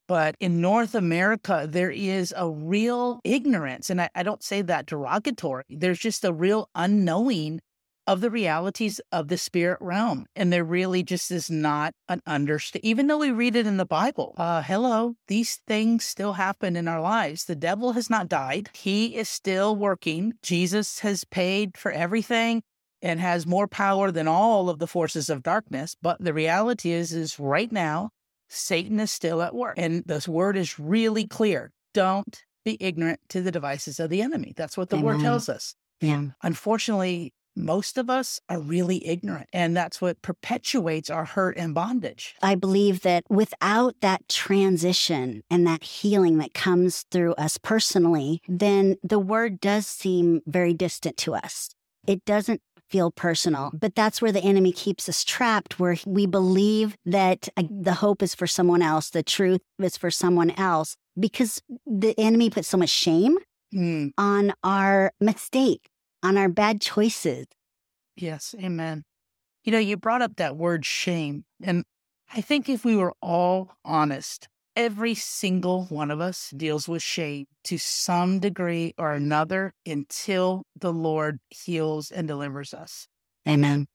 but 0.08 0.36
in 0.40 0.62
North 0.62 0.96
America, 0.96 1.68
there 1.70 1.92
is 1.92 2.34
a 2.38 2.50
real 2.50 3.20
ignorance. 3.26 3.90
And 3.90 4.02
I, 4.02 4.10
I 4.16 4.24
don't 4.24 4.42
say 4.44 4.62
that 4.62 4.86
derogatory. 4.86 5.66
There's 5.70 6.00
just 6.00 6.24
a 6.24 6.32
real 6.32 6.70
unknowing 6.74 7.60
of 8.08 8.22
the 8.22 8.32
realities 8.32 9.02
of 9.12 9.28
the 9.28 9.38
spirit 9.38 9.78
realm. 9.82 10.26
And 10.36 10.52
there 10.52 10.64
really 10.64 11.04
just 11.04 11.30
is 11.30 11.52
not 11.52 11.94
an 12.08 12.22
understand. 12.26 12.84
Even 12.86 13.08
though 13.08 13.18
we 13.18 13.32
read 13.32 13.56
it 13.56 13.68
in 13.68 13.78
the 13.78 13.86
Bible, 13.86 14.34
uh, 14.38 14.62
hello, 14.64 15.16
these 15.28 15.58
things 15.68 16.06
still 16.06 16.34
happen 16.34 16.76
in 16.78 16.88
our 16.88 17.02
lives. 17.02 17.46
The 17.46 17.56
devil 17.56 17.92
has 17.92 18.10
not 18.10 18.30
died. 18.30 18.70
He 18.74 19.18
is 19.18 19.28
still 19.28 19.76
working. 19.76 20.34
Jesus 20.42 21.00
has 21.00 21.26
paid 21.26 21.78
for 21.78 21.92
everything 21.92 22.64
and 23.02 23.20
has 23.20 23.46
more 23.46 23.68
power 23.68 24.10
than 24.10 24.28
all 24.28 24.70
of 24.70 24.80
the 24.80 24.88
forces 24.88 25.30
of 25.30 25.44
darkness. 25.44 25.96
But 26.02 26.24
the 26.24 26.34
reality 26.34 26.92
is, 26.92 27.14
is 27.14 27.40
right 27.40 27.72
now, 27.72 28.10
Satan 28.50 29.00
is 29.00 29.12
still 29.12 29.42
at 29.42 29.54
work. 29.54 29.76
And 29.78 30.04
this 30.06 30.28
word 30.28 30.56
is 30.56 30.80
really 30.80 31.28
clear. 31.28 31.72
Don't 31.94 32.44
be 32.64 32.78
ignorant 32.80 33.20
to 33.30 33.42
the 33.42 33.52
devices 33.52 34.00
of 34.00 34.10
the 34.10 34.22
enemy. 34.22 34.54
That's 34.56 34.78
what 34.78 34.90
the 34.90 34.96
Amen. 34.96 35.06
word 35.06 35.20
tells 35.20 35.50
us. 35.50 35.76
Yeah. 36.02 36.26
Unfortunately, 36.44 37.34
most 37.58 37.98
of 37.98 38.10
us 38.10 38.40
are 38.50 38.60
really 38.60 39.06
ignorant, 39.06 39.50
and 39.52 39.76
that's 39.76 40.00
what 40.02 40.22
perpetuates 40.22 41.10
our 41.10 41.26
hurt 41.26 41.58
and 41.58 41.74
bondage. 41.74 42.36
I 42.42 42.56
believe 42.56 43.02
that 43.02 43.24
without 43.30 43.96
that 44.02 44.30
transition 44.30 45.44
and 45.50 45.66
that 45.68 45.84
healing 45.84 46.38
that 46.38 46.54
comes 46.54 47.06
through 47.12 47.34
us 47.34 47.58
personally, 47.58 48.42
then 48.48 48.96
the 49.04 49.20
word 49.20 49.60
does 49.60 49.88
seem 49.88 50.42
very 50.46 50.74
distant 50.74 51.18
to 51.18 51.34
us. 51.34 51.70
It 52.06 52.24
doesn't 52.26 52.62
feel 52.90 53.12
personal. 53.12 53.72
But 53.74 53.96
that's 53.96 54.22
where 54.22 54.32
the 54.32 54.42
enemy 54.42 54.72
keeps 54.72 55.10
us 55.10 55.24
trapped, 55.24 55.80
where 55.80 55.98
we 56.06 56.26
believe 56.26 56.96
that 57.06 57.50
uh, 57.58 57.64
the 57.70 57.96
hope 57.96 58.24
is 58.24 58.34
for 58.34 58.48
someone 58.48 58.82
else, 58.82 59.10
the 59.10 59.24
truth 59.24 59.62
is 59.80 59.98
for 59.98 60.12
someone 60.12 60.52
else, 60.52 60.96
because 61.20 61.62
the 61.86 62.18
enemy 62.18 62.50
puts 62.50 62.68
so 62.68 62.78
much 62.78 62.90
shame 62.90 63.38
mm. 63.74 64.12
on 64.18 64.54
our 64.64 65.12
mistake, 65.20 65.90
on 66.24 66.38
our 66.38 66.50
bad 66.50 66.82
choices. 66.82 67.46
Yes, 68.16 68.56
amen. 68.60 69.04
You 69.64 69.72
know, 69.72 69.80
you 69.80 69.98
brought 69.98 70.22
up 70.22 70.38
that 70.38 70.56
word 70.56 70.86
shame. 70.86 71.46
And 71.62 71.84
I 72.34 72.42
think 72.42 72.70
if 72.70 72.84
we 72.84 72.96
were 72.96 73.14
all 73.22 73.72
honest, 73.86 74.48
every 74.76 75.16
single 75.16 75.86
one 75.86 76.12
of 76.12 76.22
us 76.22 76.54
deals 76.56 76.88
with 76.88 77.02
shame 77.02 77.46
to 77.66 77.78
some 77.78 78.40
degree 78.40 78.94
or 78.98 79.14
another 79.14 79.74
until 79.86 80.64
the 80.80 80.94
Lord 80.94 81.40
heals 81.50 82.12
and 82.12 82.28
delivers 82.28 82.74
us. 82.74 83.08
Amen. 83.48 83.88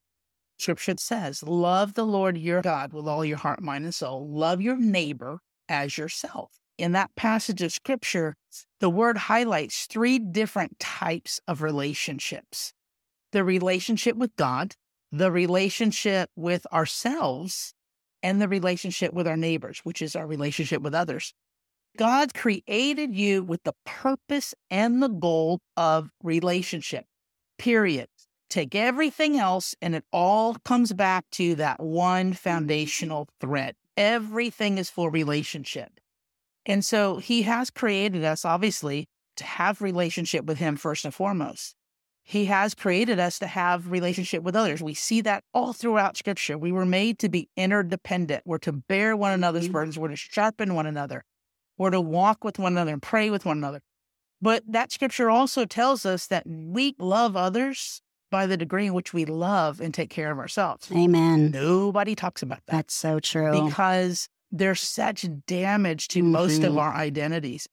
Scripture 0.59 0.95
says, 0.99 1.43
Love 1.43 1.95
the 1.95 2.05
Lord 2.05 2.38
your 2.38 2.62
God 2.62 2.93
with 2.93 3.07
all 3.09 3.25
your 3.25 3.38
heart, 3.38 3.62
mind, 3.62 3.85
and 3.85 3.95
soul. 3.95 4.29
Love 4.29 4.61
your 4.61 4.76
neighbor 4.76 5.41
as 5.69 5.99
yourself. 5.99 6.62
In 6.83 6.91
that 6.91 7.15
passage 7.15 7.62
of 7.62 7.73
Scripture, 7.73 8.35
the 8.81 8.91
word 8.91 9.17
highlights 9.17 9.87
three 9.87 10.19
different 10.19 10.81
types 10.81 11.41
of 11.47 11.62
relationships 11.62 12.73
the 13.31 13.45
relationship 13.45 14.17
with 14.17 14.35
God, 14.35 14.75
the 15.12 15.31
relationship 15.31 16.29
with 16.35 16.67
ourselves, 16.73 17.73
and 18.21 18.43
the 18.43 18.49
relationship 18.49 19.15
with 19.15 19.29
our 19.29 19.37
neighbors, 19.37 19.79
which 19.85 20.03
is 20.03 20.17
our 20.17 20.27
relationship 20.27 20.83
with 20.83 20.93
others. 20.93 21.33
God 21.97 22.35
created 22.35 23.15
you 23.15 23.45
with 23.45 23.62
the 23.62 23.75
purpose 23.87 24.53
and 24.69 25.01
the 25.01 25.09
goal 25.09 25.61
of 25.77 26.11
relationship, 26.21 27.05
period. 27.59 28.09
Take 28.51 28.75
everything 28.75 29.39
else, 29.39 29.77
and 29.81 29.95
it 29.95 30.05
all 30.12 30.57
comes 30.65 30.93
back 30.93 31.27
to 31.33 31.55
that 31.55 31.79
one 31.79 32.33
foundational 32.33 33.29
thread. 33.41 33.77
Everything 33.97 34.79
is 34.79 34.91
for 34.91 35.12
relationship. 35.12 36.01
And 36.66 36.85
so 36.85 37.16
he 37.16 37.42
has 37.42 37.71
created 37.71 38.25
us, 38.25 38.45
obviously, 38.45 39.09
to 39.37 39.45
have 39.45 39.83
relationship 39.83 40.45
with 40.45 40.59
him 40.59 40.76
first 40.76 41.04
and 41.04 41.14
foremost. 41.14 41.75
He 42.25 42.45
has 42.45 42.75
created 42.75 43.19
us 43.19 43.38
to 43.40 43.49
have 43.49 43.90
relationship 43.90 44.45
with 44.45 44.54
others. 44.54 44.81
We 44.81 44.95
see 44.95 45.21
that 45.23 45.42
all 45.52 45.73
throughout 45.73 46.16
scripture. 46.16 46.57
We 46.57 46.71
were 46.71 46.87
made 46.87 47.19
to 47.21 47.28
be 47.28 47.49
interdependent. 47.57 48.45
We're 48.47 48.59
to 48.59 48.73
bear 48.73 49.16
one 49.16 49.33
another's 49.33 49.64
mm-hmm. 49.64 49.73
burdens. 49.73 49.99
We're 49.99 50.09
to 50.09 50.16
sharpen 50.16 50.75
one 50.75 50.87
another. 50.87 51.25
We're 51.78 51.90
to 51.90 52.00
walk 52.00 52.45
with 52.45 52.61
one 52.61 52.73
another 52.75 52.92
and 52.92 53.02
pray 53.02 53.31
with 53.31 53.45
one 53.45 53.59
another. 53.59 53.81
But 54.40 54.62
that 54.69 54.92
scripture 54.92 55.31
also 55.31 55.64
tells 55.64 56.07
us 56.07 56.26
that 56.28 56.45
we 56.47 56.95
love 56.99 57.37
others 57.37 58.02
by 58.31 58.47
the 58.47 58.57
degree 58.57 58.87
in 58.87 58.95
which 58.95 59.12
we 59.12 59.25
love 59.25 59.81
and 59.81 59.92
take 59.92 60.11
care 60.11 60.31
of 60.31 60.38
ourselves. 60.38 60.90
Amen. 60.92 61.50
Nobody 61.50 62.14
talks 62.14 62.42
about 62.42 62.61
that. 62.66 62.73
That's 62.73 62.95
so 62.95 63.21
true. 63.21 63.64
Because 63.64 64.28
there's 64.52 64.80
such 64.80 65.26
damage 65.47 66.09
to 66.09 66.21
mm-hmm. 66.21 66.32
most 66.32 66.62
of 66.62 66.71
mm-hmm. 66.71 66.78
our 66.78 66.92
identities. 66.92 67.66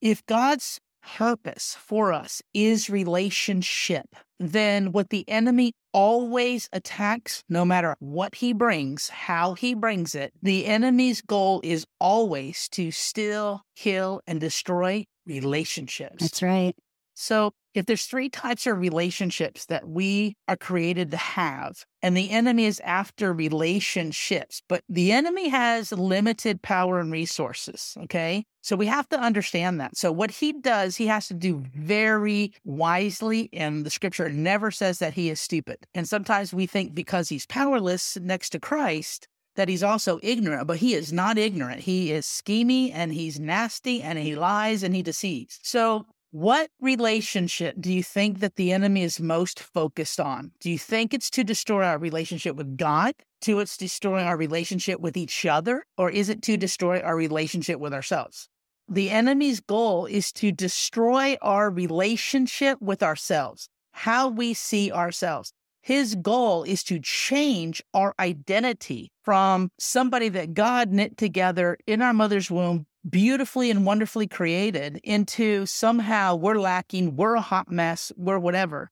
If 0.00 0.24
God's 0.26 0.78
purpose 1.02 1.76
for 1.78 2.12
us 2.12 2.42
is 2.54 2.88
relationship, 2.88 4.06
then 4.38 4.92
what 4.92 5.10
the 5.10 5.28
enemy 5.28 5.72
always 5.92 6.68
attacks, 6.72 7.42
no 7.48 7.64
matter 7.64 7.96
what 8.00 8.34
he 8.36 8.52
brings, 8.52 9.08
how 9.08 9.54
he 9.54 9.74
brings 9.74 10.14
it, 10.14 10.32
the 10.42 10.66
enemy's 10.66 11.22
goal 11.22 11.60
is 11.64 11.86
always 12.00 12.68
to 12.70 12.90
steal, 12.90 13.62
kill, 13.76 14.20
and 14.26 14.40
destroy 14.40 15.04
relationships. 15.26 16.16
That's 16.20 16.42
right. 16.42 16.74
So, 17.18 17.52
if 17.74 17.86
there's 17.86 18.04
three 18.04 18.28
types 18.28 18.66
of 18.66 18.78
relationships 18.78 19.66
that 19.66 19.88
we 19.88 20.36
are 20.48 20.56
created 20.56 21.10
to 21.10 21.16
have, 21.16 21.84
and 22.02 22.16
the 22.16 22.30
enemy 22.30 22.66
is 22.66 22.80
after 22.80 23.32
relationships, 23.32 24.62
but 24.68 24.82
the 24.88 25.12
enemy 25.12 25.48
has 25.48 25.92
limited 25.92 26.62
power 26.62 27.00
and 27.00 27.10
resources. 27.10 27.96
Okay. 28.02 28.44
So 28.60 28.76
we 28.76 28.86
have 28.86 29.08
to 29.10 29.20
understand 29.20 29.80
that. 29.80 29.96
So, 29.96 30.12
what 30.12 30.30
he 30.30 30.52
does, 30.52 30.96
he 30.96 31.06
has 31.06 31.28
to 31.28 31.34
do 31.34 31.64
very 31.74 32.52
wisely. 32.64 33.48
And 33.52 33.86
the 33.86 33.90
scripture 33.90 34.28
never 34.28 34.70
says 34.70 34.98
that 34.98 35.14
he 35.14 35.30
is 35.30 35.40
stupid. 35.40 35.78
And 35.94 36.06
sometimes 36.06 36.52
we 36.52 36.66
think 36.66 36.94
because 36.94 37.30
he's 37.30 37.46
powerless 37.46 38.18
next 38.20 38.50
to 38.50 38.60
Christ, 38.60 39.26
that 39.56 39.68
he's 39.68 39.82
also 39.82 40.20
ignorant, 40.22 40.66
but 40.66 40.78
he 40.78 40.94
is 40.94 41.12
not 41.12 41.38
ignorant. 41.38 41.80
He 41.80 42.12
is 42.12 42.26
schemy 42.26 42.90
and 42.92 43.12
he's 43.12 43.40
nasty 43.40 44.02
and 44.02 44.18
he 44.18 44.34
lies 44.34 44.82
and 44.82 44.94
he 44.94 45.02
deceives. 45.02 45.58
So 45.62 46.06
what 46.36 46.68
relationship 46.82 47.76
do 47.80 47.90
you 47.90 48.02
think 48.02 48.40
that 48.40 48.56
the 48.56 48.70
enemy 48.70 49.02
is 49.02 49.18
most 49.18 49.58
focused 49.58 50.20
on? 50.20 50.52
Do 50.60 50.70
you 50.70 50.78
think 50.78 51.14
it's 51.14 51.30
to 51.30 51.42
destroy 51.42 51.82
our 51.82 51.96
relationship 51.96 52.56
with 52.56 52.76
God? 52.76 53.14
To 53.40 53.60
it's 53.60 53.78
destroying 53.78 54.26
our 54.26 54.36
relationship 54.36 55.00
with 55.00 55.16
each 55.16 55.46
other? 55.46 55.86
Or 55.96 56.10
is 56.10 56.28
it 56.28 56.42
to 56.42 56.58
destroy 56.58 57.00
our 57.00 57.16
relationship 57.16 57.80
with 57.80 57.94
ourselves? 57.94 58.50
The 58.86 59.08
enemy's 59.08 59.60
goal 59.60 60.04
is 60.04 60.30
to 60.32 60.52
destroy 60.52 61.38
our 61.40 61.70
relationship 61.70 62.82
with 62.82 63.02
ourselves, 63.02 63.70
how 63.92 64.28
we 64.28 64.52
see 64.52 64.92
ourselves. 64.92 65.54
His 65.86 66.16
goal 66.16 66.64
is 66.64 66.82
to 66.84 66.98
change 66.98 67.80
our 67.94 68.12
identity 68.18 69.12
from 69.22 69.70
somebody 69.78 70.28
that 70.30 70.52
God 70.52 70.90
knit 70.90 71.16
together 71.16 71.78
in 71.86 72.02
our 72.02 72.12
mother's 72.12 72.50
womb 72.50 72.86
beautifully 73.08 73.70
and 73.70 73.86
wonderfully 73.86 74.26
created 74.26 75.00
into 75.04 75.64
somehow 75.64 76.34
we're 76.34 76.58
lacking, 76.58 77.14
we're 77.14 77.36
a 77.36 77.40
hot 77.40 77.70
mess, 77.70 78.10
we're 78.16 78.40
whatever. 78.40 78.90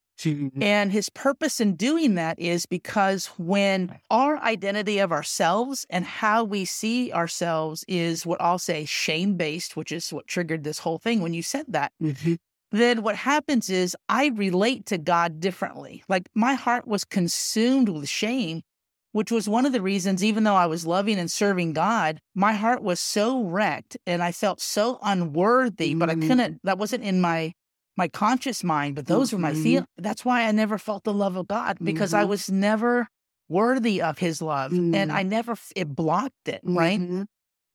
And 0.63 0.93
his 0.93 1.09
purpose 1.09 1.61
in 1.61 1.75
doing 1.75 2.15
that 2.15 2.39
is 2.39 2.65
because 2.65 3.27
when 3.39 3.99
our 4.09 4.39
identity 4.39 5.01
of 5.01 5.11
ourselves 5.11 5.85
and 5.91 6.05
how 6.05 6.45
we 6.45 6.65
see 6.65 7.13
ourselves 7.13 7.85
is 7.89 8.25
what 8.25 8.41
I'll 8.41 8.61
say 8.61 8.85
shame 8.85 9.37
based, 9.37 9.77
which 9.77 9.91
is 9.91 10.13
what 10.13 10.29
triggered 10.29 10.63
this 10.63 10.79
whole 10.79 10.99
thing 10.99 11.23
when 11.23 11.35
you 11.35 11.43
said 11.43 11.67
that, 11.71 11.91
mm-hmm. 12.01 12.35
Then 12.81 13.03
what 13.03 13.17
happens 13.17 13.71
is 13.71 13.97
I 14.09 14.29
relate 14.29 14.87
to 14.87 14.99
God 14.99 15.41
differently. 15.41 16.03
Like 16.09 16.29
my 16.35 16.55
heart 16.55 16.87
was 16.87 17.05
consumed 17.05 17.89
with 17.89 18.09
shame 18.09 18.63
which 19.15 19.31
was 19.31 19.49
one 19.49 19.65
of 19.65 19.73
the 19.73 19.81
reasons, 19.81 20.25
even 20.25 20.43
though 20.43 20.57
I 20.57 20.67
was 20.67 20.89
loving 20.89 21.21
and 21.21 21.31
serving 21.31 21.73
God, 21.73 22.21
my 22.35 22.53
heart 22.53 22.83
was 22.83 22.99
so 22.99 23.45
wrecked 23.45 23.97
and 24.09 24.21
I 24.21 24.33
felt 24.33 24.61
so 24.61 24.99
unworthy, 25.05 25.91
mm-hmm. 25.91 26.01
but 26.01 26.11
I 26.11 26.17
mm-hmm. 26.17 26.29
couldn't, 26.29 26.61
that 26.65 26.79
wasn't 26.79 27.05
in 27.05 27.21
my 27.21 27.53
my 27.97 28.09
conscious 28.09 28.65
mind, 28.65 28.97
but 28.97 29.07
those 29.07 29.29
mm-hmm. 29.29 29.37
were 29.37 29.41
my. 29.41 29.53
Mm-hmm. 29.53 29.85
That's 29.99 30.25
why 30.25 30.43
I 30.43 30.51
never 30.51 30.79
felt 30.79 31.05
the 31.05 31.15
love 31.15 31.37
of 31.37 31.47
God 31.47 31.79
because 31.81 32.11
mm-hmm. 32.11 32.23
I 32.23 32.25
was 32.25 32.51
never 32.51 33.07
worthy 33.49 34.03
of 34.03 34.19
his 34.19 34.43
love 34.43 34.73
and 34.73 34.93
mm-hmm. 34.93 35.17
I 35.17 35.23
never, 35.23 35.55
it 35.77 35.95
blocked 35.95 36.49
it, 36.49 36.61
right? 36.65 36.99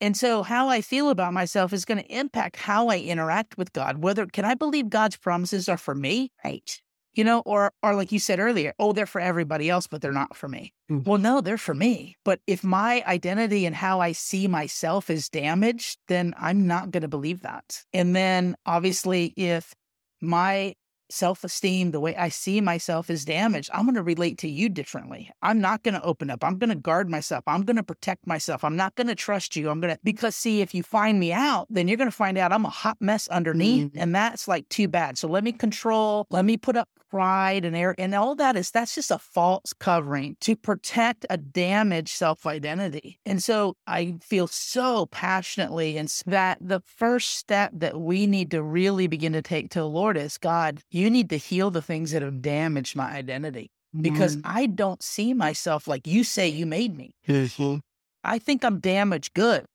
And 0.01 0.15
so 0.15 0.43
how 0.43 0.69
I 0.69 0.81
feel 0.81 1.09
about 1.09 1.33
myself 1.33 1.73
is 1.73 1.85
going 1.85 1.97
to 1.97 2.15
impact 2.15 2.55
how 2.55 2.87
I 2.87 2.99
interact 2.99 3.57
with 3.57 3.73
God. 3.73 3.97
Whether 3.97 4.25
can 4.25 4.45
I 4.45 4.55
believe 4.55 4.89
God's 4.89 5.17
promises 5.17 5.67
are 5.67 5.77
for 5.77 5.95
me? 5.95 6.31
Right 6.43 6.81
you 7.19 7.23
know, 7.23 7.41
or 7.45 7.73
or 7.83 7.95
like 7.95 8.11
you 8.11 8.19
said 8.19 8.39
earlier, 8.39 8.73
oh, 8.79 8.93
they're 8.93 9.05
for 9.05 9.19
everybody 9.21 9.69
else, 9.69 9.87
but 9.87 10.01
they're 10.01 10.11
not 10.11 10.37
for 10.37 10.47
me. 10.47 10.73
Mm. 10.89 11.05
Well, 11.05 11.17
no, 11.17 11.41
they're 11.41 11.57
for 11.57 11.73
me. 11.73 12.15
But 12.23 12.39
if 12.47 12.63
my 12.63 13.03
identity 13.05 13.65
and 13.65 13.75
how 13.75 13.99
I 13.99 14.11
see 14.11 14.47
myself 14.47 15.09
is 15.09 15.27
damaged, 15.27 15.99
then 16.07 16.33
I'm 16.39 16.67
not 16.67 16.91
going 16.91 17.01
to 17.01 17.07
believe 17.07 17.41
that. 17.41 17.83
And 17.93 18.15
then 18.15 18.55
obviously, 18.65 19.33
if 19.35 19.73
my 20.21 20.75
self 21.09 21.43
esteem, 21.43 21.91
the 21.91 21.99
way 21.99 22.15
I 22.15 22.29
see 22.29 22.61
myself 22.61 23.09
is 23.09 23.25
damaged, 23.25 23.69
I'm 23.73 23.85
going 23.85 23.95
to 23.95 24.03
relate 24.03 24.37
to 24.39 24.49
you 24.49 24.69
differently. 24.69 25.31
I'm 25.41 25.59
not 25.59 25.83
going 25.83 25.95
to 25.95 26.03
open 26.03 26.29
up. 26.29 26.43
I'm 26.43 26.57
going 26.57 26.69
to 26.69 26.75
guard 26.75 27.09
myself. 27.09 27.43
I'm 27.47 27.63
going 27.63 27.77
to 27.77 27.83
protect 27.83 28.27
myself. 28.27 28.63
I'm 28.63 28.75
not 28.75 28.95
going 28.95 29.07
to 29.07 29.15
trust 29.15 29.55
you. 29.55 29.69
I'm 29.69 29.79
going 29.79 29.93
to, 29.93 29.99
because 30.03 30.35
see, 30.35 30.61
if 30.61 30.73
you 30.73 30.83
find 30.83 31.19
me 31.19 31.33
out, 31.33 31.67
then 31.69 31.87
you're 31.87 31.97
going 31.97 32.09
to 32.09 32.15
find 32.15 32.37
out 32.37 32.51
I'm 32.51 32.65
a 32.65 32.69
hot 32.69 32.97
mess 32.99 33.27
underneath. 33.29 33.87
Mm-hmm. 33.87 33.99
And 33.99 34.15
that's 34.15 34.47
like 34.47 34.67
too 34.69 34.87
bad. 34.87 35.17
So 35.17 35.27
let 35.27 35.43
me 35.43 35.51
control, 35.51 36.27
let 36.29 36.45
me 36.45 36.57
put 36.57 36.77
up 36.77 36.89
pride 37.09 37.65
and 37.65 37.75
air 37.75 37.95
and 37.97 38.13
all 38.13 38.35
that 38.35 38.55
is 38.55 38.71
that's 38.71 38.95
just 38.95 39.11
a 39.11 39.17
false 39.17 39.73
covering 39.79 40.37
to 40.41 40.55
protect 40.55 41.25
a 41.29 41.37
damaged 41.37 42.09
self-identity. 42.09 43.19
And 43.25 43.41
so 43.43 43.75
I 43.87 44.15
feel 44.21 44.47
so 44.47 45.07
passionately 45.07 45.97
and 45.97 46.09
that 46.25 46.57
the 46.61 46.81
first 46.85 47.31
step 47.35 47.71
that 47.75 47.99
we 47.99 48.27
need 48.27 48.51
to 48.51 48.61
really 48.61 49.07
begin 49.07 49.33
to 49.33 49.41
take 49.41 49.69
to 49.71 49.79
the 49.79 49.87
Lord 49.87 50.17
is 50.17 50.37
God, 50.37 50.81
you 50.91 51.09
need 51.09 51.29
to 51.29 51.37
heal 51.37 51.71
the 51.71 51.81
things 51.81 52.11
that 52.11 52.21
have 52.21 52.41
damaged 52.41 52.95
my 52.95 53.11
identity 53.11 53.71
because 53.99 54.37
Mm. 54.37 54.41
I 54.45 54.65
don't 54.67 55.01
see 55.01 55.33
myself 55.33 55.87
like 55.87 56.05
you 56.05 56.23
say 56.23 56.47
you 56.47 56.65
made 56.65 56.95
me. 56.95 57.15
Mm-hmm. 57.27 57.77
I 58.23 58.39
think 58.39 58.63
I'm 58.63 58.79
damaged 58.79 59.33
good. 59.33 59.65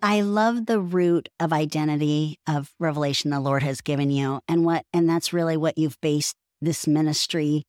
I 0.00 0.20
love 0.20 0.66
the 0.66 0.80
root 0.80 1.28
of 1.40 1.52
identity 1.52 2.38
of 2.46 2.72
revelation 2.78 3.30
the 3.30 3.40
Lord 3.40 3.62
has 3.64 3.80
given 3.80 4.10
you. 4.10 4.40
And 4.48 4.64
what 4.64 4.84
and 4.92 5.08
that's 5.08 5.32
really 5.32 5.56
what 5.56 5.76
you've 5.76 6.00
based 6.00 6.36
this 6.60 6.86
ministry 6.86 7.64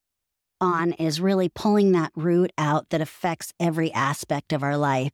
on 0.62 0.94
is 0.94 1.22
really 1.22 1.50
pulling 1.50 1.92
that 1.94 2.12
root 2.16 2.52
out 2.58 2.90
that 2.90 3.02
affects 3.02 3.54
every 3.60 3.92
aspect 3.94 4.52
of 4.54 4.64
our 4.64 4.78
life. 4.78 5.12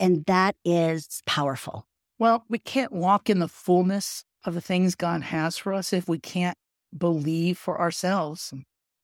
And 0.00 0.24
that 0.26 0.56
is 0.64 1.22
powerful. 1.26 1.86
Well, 2.18 2.44
we 2.48 2.58
can't 2.58 2.92
walk 2.92 3.28
in 3.28 3.38
the 3.38 3.48
fullness 3.48 4.24
of 4.44 4.54
the 4.54 4.60
things 4.60 4.94
God 4.94 5.22
has 5.22 5.58
for 5.58 5.72
us 5.72 5.92
if 5.92 6.08
we 6.08 6.18
can't 6.18 6.56
believe 6.96 7.58
for 7.58 7.80
ourselves. 7.80 8.52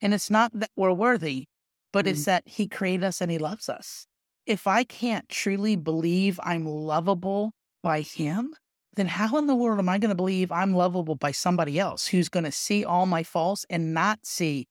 And 0.01 0.15
it's 0.15 0.31
not 0.31 0.53
that 0.55 0.71
we're 0.77 0.93
worthy, 0.93 1.47
but 1.93 2.07
it's 2.07 2.21
mm-hmm. 2.23 2.31
that 2.31 2.43
He 2.47 2.69
created 2.69 3.05
us 3.05 3.21
and 3.21 3.31
He 3.31 3.39
loves 3.39 3.69
us. 3.69 4.07
If 4.47 4.67
I 4.67 4.85
can't 4.85 5.29
truly 5.29 5.77
believe 5.77 6.41
I'm 6.43 6.67
lovable 6.67 7.53
by 7.83 8.01
Him, 8.01 8.55
then 8.99 9.07
how 9.07 9.37
in 9.37 9.47
the 9.47 9.55
world 9.55 9.79
am 9.79 9.89
I 9.89 9.99
going 9.99 10.11
to 10.11 10.15
believe 10.15 10.51
I'm 10.51 10.75
lovable 10.75 11.15
by 11.15 11.31
somebody 11.31 11.79
else 11.79 12.07
who's 12.07 12.29
going 12.29 12.45
to 12.45 12.53
see 12.53 12.85
all 12.85 13.07
my 13.07 13.23
faults 13.23 13.65
and 13.71 13.95
not 13.95 14.21
see 14.25 14.69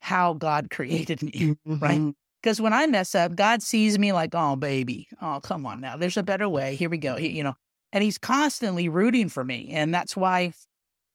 how 0.00 0.34
God 0.34 0.70
created 0.70 1.22
me? 1.22 1.56
Right. 1.64 1.98
Mm-hmm. 1.98 2.10
Because 2.42 2.60
when 2.60 2.72
I 2.72 2.86
mess 2.86 3.14
up, 3.14 3.34
God 3.34 3.62
sees 3.62 3.98
me 3.98 4.12
like, 4.12 4.30
oh, 4.32 4.54
baby, 4.54 5.08
oh, 5.20 5.40
come 5.42 5.66
on 5.66 5.80
now. 5.80 5.96
There's 5.96 6.16
a 6.16 6.22
better 6.22 6.48
way. 6.48 6.76
Here 6.76 6.88
we 6.88 6.98
go. 6.98 7.16
He, 7.16 7.30
you 7.30 7.42
know, 7.42 7.54
and 7.92 8.04
he's 8.04 8.18
constantly 8.18 8.88
rooting 8.88 9.28
for 9.28 9.44
me. 9.44 9.70
And 9.72 9.92
that's 9.92 10.16
why 10.16 10.52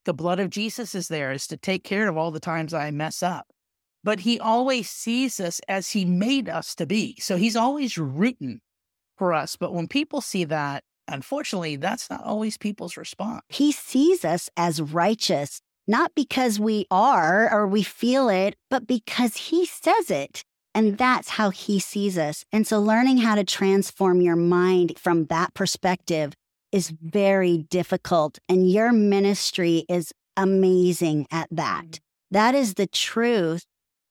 the 0.06 0.14
blood 0.14 0.40
of 0.40 0.50
Jesus 0.50 0.94
is 0.96 1.08
there, 1.08 1.32
is 1.32 1.48
to 1.48 1.58
take 1.58 1.84
care 1.86 2.10
of 2.10 2.18
all 2.18 2.32
the 2.32 2.42
times 2.42 2.74
I 2.74 2.92
mess 2.92 3.24
up. 3.24 3.48
But 4.04 4.20
he 4.20 4.38
always 4.38 4.90
sees 4.90 5.40
us 5.40 5.62
as 5.70 5.92
he 5.92 6.04
made 6.04 6.50
us 6.50 6.76
to 6.76 6.86
be. 6.86 7.16
So 7.22 7.38
he's 7.38 7.56
always 7.56 7.98
rooting 7.98 8.60
for 9.18 9.34
us. 9.34 9.56
But 9.56 9.74
when 9.74 9.88
people 9.88 10.20
see 10.20 10.44
that, 10.44 10.84
unfortunately, 11.08 11.76
that's 11.76 12.10
not 12.10 12.24
always 12.24 12.58
people's 12.58 12.98
response. 12.98 13.42
He 13.50 13.72
sees 13.72 14.24
us 14.24 14.50
as 14.56 14.82
righteous, 14.82 15.62
not 15.88 16.14
because 16.16 16.60
we 16.60 16.86
are 16.90 17.52
or 17.52 17.68
we 17.68 17.84
feel 17.84 18.30
it, 18.30 18.56
but 18.70 18.88
because 18.88 19.36
he 19.36 19.66
says 19.66 20.10
it. 20.10 20.44
And 20.76 20.98
that's 20.98 21.30
how 21.30 21.52
he 21.52 21.80
sees 21.80 22.18
us. 22.18 22.46
And 22.52 22.66
so 22.66 22.80
learning 22.80 23.18
how 23.18 23.36
to 23.36 23.44
transform 23.44 24.22
your 24.22 24.36
mind 24.36 24.98
from 24.98 25.26
that 25.26 25.54
perspective 25.54 26.34
is 26.72 26.90
very 26.90 27.60
difficult. 27.60 28.40
And 28.50 28.72
your 28.72 28.92
ministry 28.92 29.86
is 29.88 30.12
amazing 30.36 31.28
at 31.32 31.48
that. 31.52 31.86
Mm. 31.86 32.00
That 32.32 32.56
is 32.56 32.74
the 32.74 32.88
truth 32.88 33.66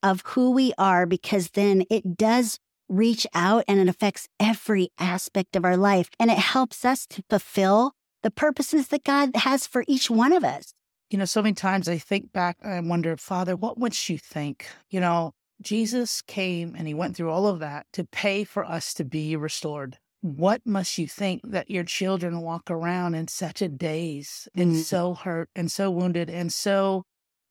of 0.04 0.22
who 0.24 0.52
we 0.52 0.72
are, 0.78 1.06
because 1.06 1.50
then 1.50 1.82
it 1.90 2.16
does 2.16 2.60
reach 2.92 3.26
out 3.34 3.64
and 3.66 3.80
it 3.80 3.88
affects 3.88 4.28
every 4.38 4.90
aspect 4.98 5.56
of 5.56 5.64
our 5.64 5.76
life. 5.76 6.10
And 6.20 6.30
it 6.30 6.38
helps 6.38 6.84
us 6.84 7.06
to 7.08 7.22
fulfill 7.28 7.92
the 8.22 8.30
purposes 8.30 8.88
that 8.88 9.04
God 9.04 9.30
has 9.34 9.66
for 9.66 9.84
each 9.88 10.10
one 10.10 10.32
of 10.32 10.44
us. 10.44 10.74
You 11.10 11.18
know, 11.18 11.24
so 11.24 11.42
many 11.42 11.54
times 11.54 11.88
I 11.88 11.98
think 11.98 12.32
back 12.32 12.56
and 12.62 12.72
I 12.72 12.80
wonder, 12.80 13.16
Father, 13.16 13.56
what 13.56 13.78
would 13.78 14.08
you 14.08 14.18
think? 14.18 14.66
You 14.90 15.00
know, 15.00 15.32
Jesus 15.60 16.22
came 16.22 16.74
and 16.76 16.86
he 16.86 16.94
went 16.94 17.16
through 17.16 17.30
all 17.30 17.46
of 17.46 17.58
that 17.60 17.86
to 17.94 18.04
pay 18.04 18.44
for 18.44 18.64
us 18.64 18.94
to 18.94 19.04
be 19.04 19.36
restored. 19.36 19.98
What 20.20 20.62
must 20.64 20.98
you 20.98 21.08
think 21.08 21.42
that 21.44 21.70
your 21.70 21.84
children 21.84 22.40
walk 22.40 22.70
around 22.70 23.14
in 23.14 23.28
such 23.28 23.60
a 23.60 23.68
daze 23.68 24.48
and 24.54 24.72
Mm. 24.76 24.84
so 24.84 25.14
hurt 25.14 25.50
and 25.56 25.70
so 25.70 25.90
wounded 25.90 26.30
and 26.30 26.52
so 26.52 27.04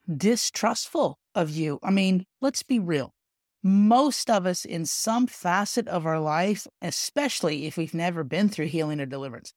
distrustful 0.10 1.20
of 1.36 1.50
you? 1.50 1.80
I 1.84 1.92
mean, 1.92 2.26
let's 2.40 2.64
be 2.64 2.80
real. 2.80 3.14
Most 3.64 4.30
of 4.30 4.46
us, 4.46 4.66
in 4.66 4.86
some 4.86 5.28
facet 5.28 5.88
of 5.88 6.06
our 6.06 6.20
life, 6.20 6.68
especially 6.82 7.68
if 7.68 7.78
we've 7.78 7.94
never 7.94 8.24
been 8.24 8.50
through 8.50 8.68
healing 8.68 9.00
or 9.00 9.06
deliverance, 9.06 9.54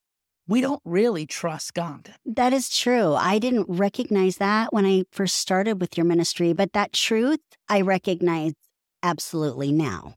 we 0.47 0.61
don't 0.61 0.81
really 0.85 1.25
trust 1.25 1.73
God. 1.73 2.13
That 2.25 2.53
is 2.53 2.69
true. 2.69 3.15
I 3.15 3.39
didn't 3.39 3.65
recognize 3.67 4.37
that 4.37 4.71
when 4.71 4.85
I 4.85 5.05
first 5.11 5.37
started 5.37 5.81
with 5.81 5.97
your 5.97 6.05
ministry, 6.05 6.53
but 6.53 6.73
that 6.73 6.93
truth 6.93 7.39
I 7.67 7.81
recognize 7.81 8.53
absolutely 9.01 9.71
now. 9.71 10.15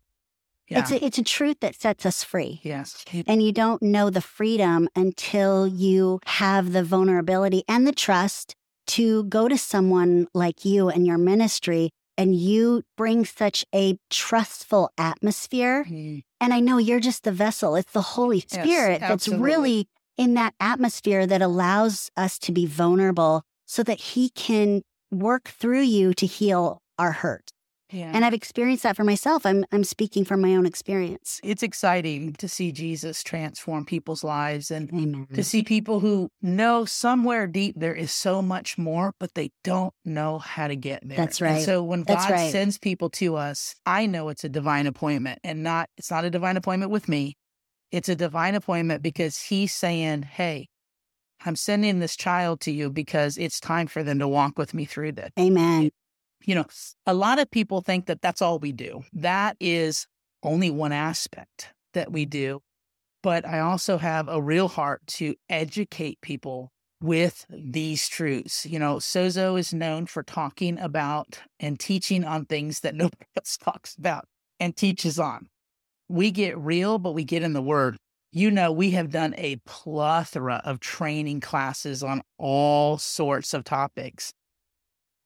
Yeah. 0.69 0.81
It's, 0.81 0.91
a, 0.91 1.05
it's 1.05 1.19
a 1.19 1.23
truth 1.23 1.61
that 1.61 1.75
sets 1.75 2.05
us 2.05 2.23
free. 2.23 2.61
yes. 2.63 3.03
And 3.27 3.43
you 3.43 3.53
don't 3.53 3.83
know 3.83 4.11
the 4.11 4.21
freedom 4.21 4.89
until 4.95 5.67
you 5.67 6.21
have 6.27 6.73
the 6.73 6.83
vulnerability 6.83 7.65
and 7.67 7.87
the 7.87 7.93
trust 7.93 8.55
to 8.89 9.25
go 9.25 9.49
to 9.49 9.57
someone 9.57 10.27
like 10.35 10.67
you 10.67 10.91
and 10.91 11.07
your 11.07 11.17
ministry, 11.19 11.91
and 12.19 12.35
you 12.35 12.83
bring 12.97 13.25
such 13.25 13.65
a 13.73 13.97
trustful 14.11 14.91
atmosphere. 14.99 15.87
Mm. 15.89 16.25
And 16.41 16.53
I 16.53 16.59
know 16.59 16.77
you're 16.77 17.01
just 17.01 17.23
the 17.23 17.33
vessel, 17.33 17.77
it's 17.77 17.93
the 17.93 18.03
Holy 18.03 18.39
Yes, 18.39 18.53
Spirit 18.53 19.01
that's 19.01 19.29
really 19.29 19.89
in 20.19 20.35
that 20.35 20.55
atmosphere 20.59 21.27
that 21.27 21.41
allows 21.41 22.11
us 22.17 22.39
to 22.41 22.53
be 22.53 22.67
vulnerable 22.67 23.43
so 23.67 23.85
that 23.85 24.01
He 24.01 24.31
can 24.31 24.83
work 25.11 25.49
through 25.49 25.83
you 25.83 26.13
to 26.15 26.27
heal 26.27 26.83
our 26.99 27.13
hurt. 27.13 27.53
Yeah. 27.91 28.11
And 28.15 28.25
I've 28.25 28.35
experienced 28.35 28.83
that 28.83 28.97
for 28.97 29.05
myself. 29.05 29.47
I'm, 29.47 29.65
I'm 29.73 29.85
speaking 29.85 30.25
from 30.25 30.41
my 30.41 30.55
own 30.55 30.67
experience. 30.67 31.41
it's 31.43 31.63
exciting 31.63 32.35
to 32.35 32.49
see 32.49 32.71
Jesus 32.73 33.23
transform 33.23 33.85
people's 33.87 34.23
lives 34.23 34.71
and 34.71 34.91
Amen. 34.91 35.27
to 35.33 35.43
see 35.43 35.63
people 35.63 36.01
who 36.01 36.29
know 36.43 36.85
somewhere 36.85 37.47
deep 37.47 37.75
there 37.79 37.95
is 37.95 38.13
so 38.13 38.43
much 38.43 38.77
more, 38.77 39.15
but 39.19 39.35
they 39.35 39.51
don't 39.65 39.95
know 40.05 40.39
how 40.39 40.69
to 40.69 40.77
get 40.77 41.07
there. 41.07 41.17
That's 41.17 41.41
And 41.41 41.51
right. 41.57 41.65
so 41.65 41.83
when 41.83 42.03
That's 42.05 42.27
God 42.27 42.33
right. 42.33 42.53
sends 42.53 42.79
people 42.79 43.09
to 43.11 43.37
us, 43.37 43.75
I 43.87 44.07
know 44.07 44.29
it's 44.29 44.45
a 44.45 44.49
divine 44.49 44.87
appointment 44.87 45.39
and 45.43 45.63
not, 45.63 45.89
it's 45.97 46.11
not 46.11 46.25
a 46.25 46.31
divine 46.31 46.57
appointment 46.57 46.93
with 46.93 47.09
me. 47.09 47.37
It's 47.91 48.11
a 48.11 48.15
divine 48.15 48.55
appointment 48.55 49.03
because 49.03 49.41
he's 49.41 49.73
saying, 49.73 50.23
Hey, 50.23 50.69
I'm 51.47 51.57
sending 51.57 52.01
this 52.01 52.17
child 52.17 52.61
to 52.63 52.71
you 52.71 52.91
because 52.91 53.39
it's 53.39 53.61
time 53.61 53.87
for 53.87 54.03
them 54.03 54.19
to 54.19 54.29
walk 54.29 54.59
with 54.59 54.75
me 54.75 54.85
through 54.85 55.13
this 55.13 55.31
Amen. 55.39 55.91
You 56.45 56.55
know, 56.55 56.65
a 57.07 57.15
lot 57.15 57.39
of 57.39 57.51
people 57.51 57.81
think 57.81 58.07
that 58.07 58.23
that's 58.23 58.43
all 58.43 58.59
we 58.59 58.73
do. 58.73 59.03
That 59.13 59.57
is 59.61 60.07
only 60.43 60.71
one 60.71 60.93
aspect 60.93 61.73
that 61.95 62.13
we 62.13 62.25
do. 62.25 62.61
But 63.23 63.47
I 63.47 63.61
also 63.61 63.99
have 63.99 64.29
a 64.29 64.41
real 64.41 64.69
heart 64.69 65.03
to 65.09 65.35
educate 65.49 66.21
people 66.21 66.73
with 67.01 67.47
these 67.51 68.09
truths. 68.09 68.65
You 68.65 68.79
know, 68.79 68.97
Sozo 68.97 69.59
is 69.59 69.75
known 69.75 70.07
for 70.07 70.23
talking 70.23 70.79
about 70.79 71.41
and 71.59 71.79
teaching 71.79 72.25
on 72.25 72.47
things 72.47 72.81
that 72.81 72.95
nobody 72.95 73.27
else 73.37 73.57
talks 73.57 73.97
about 73.97 74.25
and 74.61 74.77
teaches 74.77 75.19
on. 75.19 75.49
We 76.09 76.31
get 76.31 76.57
real, 76.57 76.99
but 76.99 77.13
we 77.13 77.25
get 77.25 77.43
in 77.43 77.53
the 77.53 77.63
word. 77.63 77.97
You 78.31 78.51
know, 78.51 78.71
we 78.71 78.91
have 78.91 79.11
done 79.11 79.35
a 79.39 79.57
plethora 79.67 80.61
of 80.65 80.81
training 80.81 81.41
classes 81.41 82.03
on 82.03 82.23
all 82.39 82.99
sorts 82.99 83.55
of 83.55 83.65
topics 83.65 84.33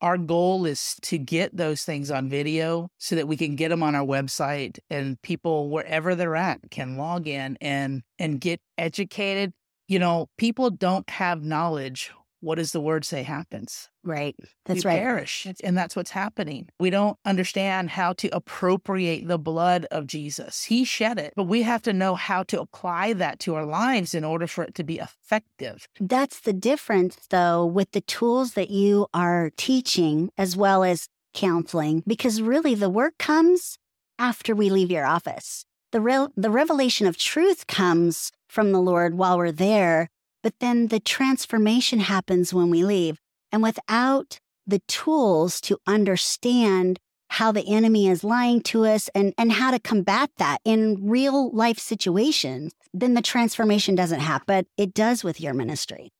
our 0.02 0.18
goal 0.18 0.66
is 0.66 0.96
to 1.02 1.16
get 1.16 1.56
those 1.56 1.84
things 1.84 2.10
on 2.10 2.28
video 2.28 2.88
so 2.98 3.14
that 3.14 3.28
we 3.28 3.36
can 3.36 3.56
get 3.56 3.68
them 3.68 3.82
on 3.82 3.94
our 3.94 4.04
website 4.04 4.78
and 4.90 5.20
people 5.22 5.70
wherever 5.70 6.14
they're 6.14 6.36
at 6.36 6.58
can 6.70 6.98
log 6.98 7.28
in 7.28 7.56
and 7.60 8.02
and 8.18 8.40
get 8.40 8.60
educated. 8.76 9.52
You 9.88 10.00
know 10.00 10.28
people 10.36 10.70
don't 10.70 11.08
have 11.08 11.42
knowledge 11.44 12.12
what 12.42 12.57
does 12.57 12.72
the 12.72 12.81
word 12.81 13.05
say 13.05 13.22
happens 13.22 13.88
Right. 14.05 14.35
That's 14.66 14.85
we 14.85 14.90
right. 14.90 14.98
perish 15.00 15.46
and 15.62 15.78
that's 15.78 15.94
what's 15.96 16.11
happening 16.11 16.68
we 16.81 16.90
don't 16.90 17.16
understand 17.24 17.90
how 17.90 18.12
to 18.14 18.28
appropriate 18.35 19.28
the 19.28 19.38
blood 19.38 19.87
of 19.90 20.07
jesus 20.07 20.64
he 20.64 20.85
shed 20.85 21.18
it 21.18 21.33
but 21.37 21.44
we 21.44 21.62
have 21.62 21.83
to 21.83 21.92
know 21.92 22.14
how 22.14 22.42
to 22.44 22.61
apply 22.61 23.12
that 23.14 23.38
to 23.40 23.55
our 23.55 23.64
lives 23.64 24.12
in 24.14 24.24
order 24.24 24.46
for 24.46 24.64
it 24.64 24.74
to 24.74 24.85
be 24.85 24.98
effective 24.98 25.87
That's 26.00 26.40
the 26.40 26.52
difference, 26.52 27.16
though, 27.31 27.64
with 27.64 27.92
the 27.92 28.00
tools 28.00 28.52
that 28.55 28.70
you 28.70 29.07
are 29.14 29.50
teaching 29.57 30.31
as 30.37 30.57
well 30.57 30.83
as 30.85 31.09
counseling, 31.35 32.02
because 32.07 32.42
really 32.42 32.74
the 32.74 32.90
work 32.90 33.14
comes 33.18 33.78
after 34.18 34.55
we 34.55 34.68
leave 34.70 34.90
your 34.90 35.07
office. 35.07 35.64
The, 35.92 36.00
real, 36.00 36.31
the 36.37 36.50
revelation 36.50 37.07
of 37.07 37.16
truth 37.16 37.66
comes 37.66 38.33
from 38.48 38.72
the 38.72 38.81
Lord 38.81 39.14
while 39.16 39.37
we're 39.38 39.52
there, 39.52 40.09
but 40.42 40.55
then 40.61 40.88
the 40.88 41.00
transformation 41.00 42.00
happens 42.00 42.52
when 42.52 42.70
we 42.70 42.85
leave. 42.85 43.18
And 43.50 43.62
without 43.62 44.38
the 44.66 44.81
tools 44.88 45.61
to 45.62 45.78
understand 45.87 46.98
how 47.28 47.50
the 47.50 47.66
enemy 47.66 48.09
is 48.09 48.22
lying 48.22 48.61
to 48.61 48.85
us 48.85 49.09
and, 49.14 49.33
and 49.38 49.52
how 49.52 49.70
to 49.70 49.78
combat 49.78 50.31
that 50.37 50.59
in 50.64 50.98
real 51.00 51.50
life 51.50 51.78
situations, 51.78 52.72
then 52.92 53.14
the 53.14 53.22
transformation 53.22 53.94
doesn't 53.94 54.20
happen. 54.20 54.44
But 54.46 54.66
it 54.76 54.92
does 54.92 55.24
with 55.24 55.40
your 55.40 55.55
ministry. 55.55 56.11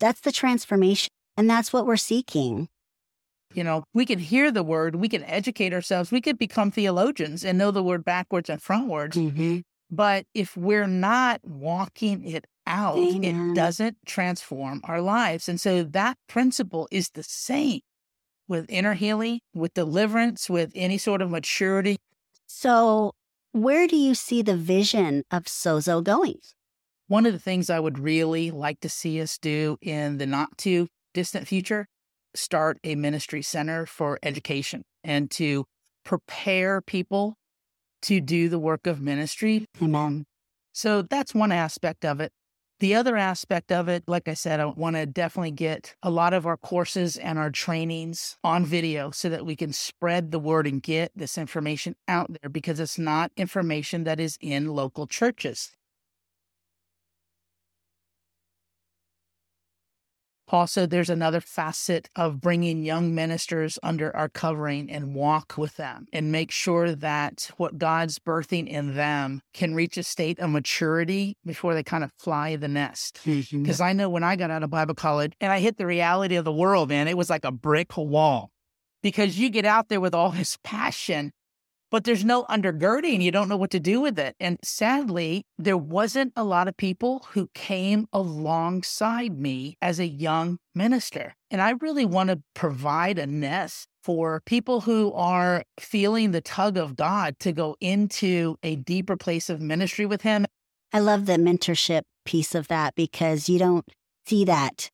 That's 0.00 0.20
the 0.20 0.32
transformation. 0.32 1.10
And 1.36 1.48
that's 1.48 1.72
what 1.72 1.86
we're 1.86 1.96
seeking. 1.96 2.68
You 3.54 3.64
know, 3.64 3.84
we 3.92 4.06
can 4.06 4.18
hear 4.18 4.50
the 4.50 4.62
word, 4.62 4.96
we 4.96 5.08
can 5.08 5.24
educate 5.24 5.74
ourselves, 5.74 6.10
we 6.10 6.22
could 6.22 6.38
become 6.38 6.70
theologians 6.70 7.44
and 7.44 7.58
know 7.58 7.70
the 7.70 7.82
word 7.82 8.02
backwards 8.02 8.48
and 8.48 8.62
frontwards. 8.62 9.12
Mm-hmm. 9.12 9.60
But 9.92 10.24
if 10.32 10.56
we're 10.56 10.86
not 10.86 11.42
walking 11.44 12.24
it 12.24 12.46
out, 12.66 12.96
Amen. 12.96 13.50
it 13.50 13.54
doesn't 13.54 13.98
transform 14.06 14.80
our 14.84 15.02
lives. 15.02 15.50
And 15.50 15.60
so 15.60 15.82
that 15.82 16.16
principle 16.28 16.88
is 16.90 17.10
the 17.10 17.22
same 17.22 17.80
with 18.48 18.64
inner 18.70 18.94
healing, 18.94 19.40
with 19.54 19.74
deliverance, 19.74 20.48
with 20.48 20.72
any 20.74 20.96
sort 20.96 21.20
of 21.20 21.30
maturity. 21.30 21.98
So, 22.46 23.12
where 23.52 23.86
do 23.86 23.96
you 23.96 24.14
see 24.14 24.40
the 24.40 24.56
vision 24.56 25.24
of 25.30 25.44
Sozo 25.44 26.02
going? 26.02 26.38
One 27.08 27.26
of 27.26 27.34
the 27.34 27.38
things 27.38 27.68
I 27.68 27.78
would 27.78 27.98
really 27.98 28.50
like 28.50 28.80
to 28.80 28.88
see 28.88 29.20
us 29.20 29.36
do 29.36 29.76
in 29.82 30.16
the 30.16 30.26
not 30.26 30.56
too 30.56 30.88
distant 31.12 31.46
future 31.46 31.86
start 32.34 32.78
a 32.82 32.94
ministry 32.94 33.42
center 33.42 33.84
for 33.84 34.18
education 34.22 34.84
and 35.04 35.30
to 35.32 35.66
prepare 36.02 36.80
people 36.80 37.36
to 38.02 38.20
do 38.20 38.48
the 38.48 38.58
work 38.58 38.86
of 38.86 39.00
ministry. 39.00 39.66
Amen. 39.80 40.24
So 40.72 41.02
that's 41.02 41.34
one 41.34 41.52
aspect 41.52 42.04
of 42.04 42.20
it. 42.20 42.32
The 42.80 42.96
other 42.96 43.16
aspect 43.16 43.70
of 43.70 43.88
it, 43.88 44.02
like 44.08 44.26
I 44.26 44.34
said, 44.34 44.58
I 44.58 44.64
want 44.64 44.96
to 44.96 45.06
definitely 45.06 45.52
get 45.52 45.94
a 46.02 46.10
lot 46.10 46.34
of 46.34 46.46
our 46.46 46.56
courses 46.56 47.16
and 47.16 47.38
our 47.38 47.50
trainings 47.50 48.36
on 48.42 48.64
video 48.64 49.12
so 49.12 49.28
that 49.28 49.46
we 49.46 49.54
can 49.54 49.72
spread 49.72 50.32
the 50.32 50.40
word 50.40 50.66
and 50.66 50.82
get 50.82 51.12
this 51.14 51.38
information 51.38 51.94
out 52.08 52.36
there 52.40 52.50
because 52.50 52.80
it's 52.80 52.98
not 52.98 53.30
information 53.36 54.02
that 54.02 54.18
is 54.18 54.36
in 54.40 54.74
local 54.74 55.06
churches. 55.06 55.70
Also, 60.52 60.84
there's 60.84 61.08
another 61.08 61.40
facet 61.40 62.10
of 62.14 62.38
bringing 62.38 62.84
young 62.84 63.14
ministers 63.14 63.78
under 63.82 64.14
our 64.14 64.28
covering 64.28 64.90
and 64.90 65.14
walk 65.14 65.54
with 65.56 65.76
them 65.76 66.06
and 66.12 66.30
make 66.30 66.50
sure 66.50 66.94
that 66.94 67.50
what 67.56 67.78
God's 67.78 68.18
birthing 68.18 68.68
in 68.68 68.94
them 68.94 69.40
can 69.54 69.74
reach 69.74 69.96
a 69.96 70.02
state 70.02 70.38
of 70.38 70.50
maturity 70.50 71.38
before 71.46 71.72
they 71.72 71.82
kind 71.82 72.04
of 72.04 72.12
fly 72.18 72.54
the 72.56 72.68
nest. 72.68 73.20
Mm-hmm. 73.24 73.62
Because 73.62 73.80
I 73.80 73.94
know 73.94 74.10
when 74.10 74.22
I 74.22 74.36
got 74.36 74.50
out 74.50 74.62
of 74.62 74.68
Bible 74.68 74.94
college 74.94 75.32
and 75.40 75.50
I 75.50 75.58
hit 75.58 75.78
the 75.78 75.86
reality 75.86 76.36
of 76.36 76.44
the 76.44 76.52
world, 76.52 76.90
man, 76.90 77.08
it 77.08 77.16
was 77.16 77.30
like 77.30 77.46
a 77.46 77.50
brick 77.50 77.96
wall. 77.96 78.50
Because 79.02 79.38
you 79.38 79.48
get 79.48 79.64
out 79.64 79.88
there 79.88 80.00
with 80.00 80.14
all 80.14 80.30
this 80.30 80.58
passion, 80.62 81.32
but 81.92 82.04
there's 82.04 82.24
no 82.24 82.44
undergirding. 82.44 83.20
You 83.20 83.30
don't 83.30 83.50
know 83.50 83.56
what 83.58 83.70
to 83.72 83.78
do 83.78 84.00
with 84.00 84.18
it. 84.18 84.34
And 84.40 84.58
sadly, 84.64 85.44
there 85.58 85.76
wasn't 85.76 86.32
a 86.34 86.42
lot 86.42 86.66
of 86.66 86.76
people 86.78 87.26
who 87.32 87.50
came 87.54 88.08
alongside 88.14 89.38
me 89.38 89.76
as 89.82 90.00
a 90.00 90.06
young 90.06 90.58
minister. 90.74 91.34
And 91.50 91.60
I 91.60 91.74
really 91.82 92.06
want 92.06 92.30
to 92.30 92.40
provide 92.54 93.18
a 93.18 93.26
nest 93.26 93.88
for 94.02 94.40
people 94.46 94.80
who 94.80 95.12
are 95.12 95.64
feeling 95.78 96.30
the 96.30 96.40
tug 96.40 96.78
of 96.78 96.96
God 96.96 97.38
to 97.40 97.52
go 97.52 97.76
into 97.78 98.56
a 98.62 98.76
deeper 98.76 99.18
place 99.18 99.50
of 99.50 99.60
ministry 99.60 100.06
with 100.06 100.22
Him. 100.22 100.46
I 100.94 100.98
love 100.98 101.26
the 101.26 101.34
mentorship 101.34 102.02
piece 102.24 102.54
of 102.54 102.68
that 102.68 102.94
because 102.94 103.50
you 103.50 103.58
don't 103.58 103.86
see 104.26 104.46
that 104.46 104.90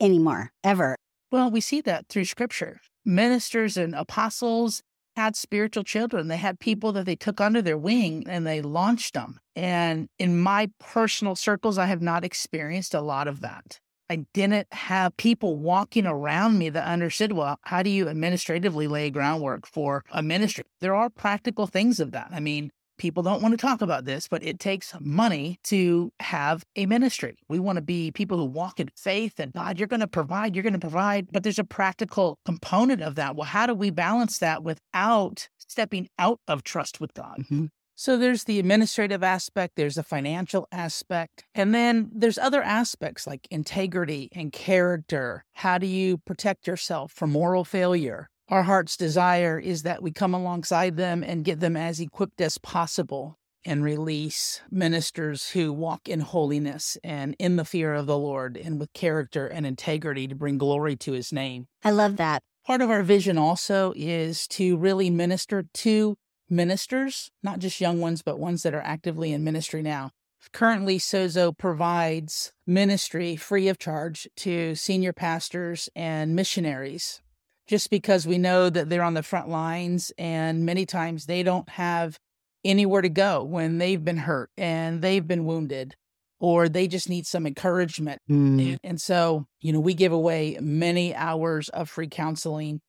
anymore, 0.00 0.50
ever. 0.64 0.96
Well, 1.30 1.48
we 1.48 1.60
see 1.60 1.80
that 1.82 2.08
through 2.08 2.24
scripture. 2.24 2.80
Ministers 3.04 3.76
and 3.76 3.94
apostles 3.94 4.82
had 5.16 5.36
spiritual 5.36 5.84
children. 5.84 6.28
They 6.28 6.36
had 6.36 6.58
people 6.58 6.92
that 6.92 7.06
they 7.06 7.16
took 7.16 7.40
under 7.40 7.62
their 7.62 7.78
wing 7.78 8.24
and 8.28 8.46
they 8.46 8.60
launched 8.62 9.14
them. 9.14 9.38
And 9.54 10.08
in 10.18 10.38
my 10.38 10.70
personal 10.80 11.36
circles, 11.36 11.78
I 11.78 11.86
have 11.86 12.02
not 12.02 12.24
experienced 12.24 12.94
a 12.94 13.00
lot 13.00 13.28
of 13.28 13.40
that. 13.40 13.78
I 14.10 14.26
didn't 14.34 14.68
have 14.72 15.16
people 15.16 15.56
walking 15.56 16.06
around 16.06 16.58
me 16.58 16.68
that 16.68 16.86
understood, 16.86 17.32
well, 17.32 17.58
how 17.62 17.82
do 17.82 17.88
you 17.90 18.08
administratively 18.08 18.86
lay 18.86 19.10
groundwork 19.10 19.66
for 19.66 20.04
a 20.10 20.22
ministry? 20.22 20.64
There 20.80 20.94
are 20.94 21.08
practical 21.08 21.66
things 21.66 22.00
of 22.00 22.12
that. 22.12 22.28
I 22.30 22.40
mean, 22.40 22.70
people 22.98 23.22
don't 23.22 23.42
want 23.42 23.52
to 23.52 23.58
talk 23.58 23.82
about 23.82 24.04
this, 24.04 24.28
but 24.28 24.42
it 24.44 24.58
takes 24.58 24.94
money 25.00 25.58
to 25.64 26.12
have 26.20 26.64
a 26.76 26.86
ministry. 26.86 27.38
We 27.48 27.58
want 27.58 27.76
to 27.76 27.82
be 27.82 28.10
people 28.10 28.38
who 28.38 28.44
walk 28.44 28.80
in 28.80 28.90
faith 28.96 29.38
and 29.38 29.52
God, 29.52 29.78
you're 29.78 29.88
going 29.88 30.00
to 30.00 30.06
provide, 30.06 30.54
you're 30.54 30.62
going 30.62 30.72
to 30.74 30.78
provide. 30.78 31.28
But 31.32 31.42
there's 31.42 31.58
a 31.58 31.64
practical 31.64 32.38
component 32.44 33.02
of 33.02 33.14
that. 33.16 33.36
Well, 33.36 33.46
how 33.46 33.66
do 33.66 33.74
we 33.74 33.90
balance 33.90 34.38
that 34.38 34.62
without 34.62 35.48
stepping 35.58 36.08
out 36.18 36.40
of 36.46 36.62
trust 36.62 37.00
with 37.00 37.14
God? 37.14 37.44
Mhm. 37.50 37.70
So 37.96 38.16
there's 38.16 38.44
the 38.44 38.58
administrative 38.58 39.22
aspect, 39.22 39.76
there's 39.76 39.94
the 39.94 40.02
financial 40.02 40.66
aspect, 40.72 41.44
and 41.54 41.72
then 41.72 42.10
there's 42.12 42.38
other 42.38 42.60
aspects 42.60 43.24
like 43.24 43.46
integrity 43.52 44.28
and 44.32 44.50
character. 44.52 45.44
How 45.52 45.78
do 45.78 45.86
you 45.86 46.18
protect 46.18 46.66
yourself 46.66 47.12
from 47.12 47.30
moral 47.30 47.64
failure? 47.64 48.28
Our 48.48 48.64
heart's 48.64 48.96
desire 48.96 49.58
is 49.58 49.82
that 49.84 50.02
we 50.02 50.12
come 50.12 50.34
alongside 50.34 50.96
them 50.96 51.22
and 51.22 51.44
get 51.44 51.60
them 51.60 51.76
as 51.76 51.98
equipped 51.98 52.40
as 52.40 52.58
possible 52.58 53.38
and 53.64 53.82
release 53.82 54.60
ministers 54.70 55.50
who 55.50 55.72
walk 55.72 56.08
in 56.08 56.20
holiness 56.20 56.98
and 57.02 57.34
in 57.38 57.56
the 57.56 57.64
fear 57.64 57.94
of 57.94 58.06
the 58.06 58.18
Lord 58.18 58.58
and 58.58 58.78
with 58.78 58.92
character 58.92 59.46
and 59.46 59.66
integrity 59.66 60.28
to 60.28 60.34
bring 60.34 60.58
glory 60.58 60.96
to 60.96 61.12
his 61.12 61.32
name. 61.32 61.68
I 61.82 61.90
love 61.90 62.16
that. 62.18 62.42
Part 62.66 62.82
of 62.82 62.90
our 62.90 63.02
vision 63.02 63.38
also 63.38 63.94
is 63.96 64.46
to 64.48 64.76
really 64.76 65.08
minister 65.08 65.64
to 65.72 66.16
ministers, 66.50 67.30
not 67.42 67.58
just 67.58 67.80
young 67.80 68.00
ones, 68.00 68.22
but 68.22 68.38
ones 68.38 68.62
that 68.62 68.74
are 68.74 68.82
actively 68.82 69.32
in 69.32 69.44
ministry 69.44 69.82
now. 69.82 70.10
Currently, 70.52 70.98
Sozo 70.98 71.56
provides 71.56 72.52
ministry 72.66 73.36
free 73.36 73.68
of 73.68 73.78
charge 73.78 74.28
to 74.36 74.74
senior 74.74 75.14
pastors 75.14 75.88
and 75.96 76.36
missionaries, 76.36 77.22
just 77.66 77.90
because 77.90 78.26
we 78.26 78.38
know 78.38 78.68
that 78.70 78.88
they're 78.88 79.02
on 79.02 79.14
the 79.14 79.22
front 79.22 79.48
lines 79.48 80.12
and 80.18 80.66
many 80.66 80.86
times 80.86 81.26
they 81.26 81.42
don't 81.42 81.68
have 81.70 82.18
anywhere 82.64 83.02
to 83.02 83.08
go 83.08 83.42
when 83.42 83.78
they've 83.78 84.04
been 84.04 84.18
hurt 84.18 84.50
and 84.56 85.02
they've 85.02 85.26
been 85.26 85.44
wounded 85.44 85.94
or 86.40 86.68
they 86.68 86.86
just 86.86 87.08
need 87.08 87.26
some 87.26 87.46
encouragement. 87.46 88.20
Hmm. 88.28 88.60
And, 88.60 88.78
and 88.84 89.00
so, 89.00 89.46
you 89.60 89.72
know, 89.72 89.80
we 89.80 89.94
give 89.94 90.12
away 90.12 90.58
many 90.60 91.14
hours 91.14 91.68
of 91.70 91.88
free 91.88 92.08
counseling 92.08 92.80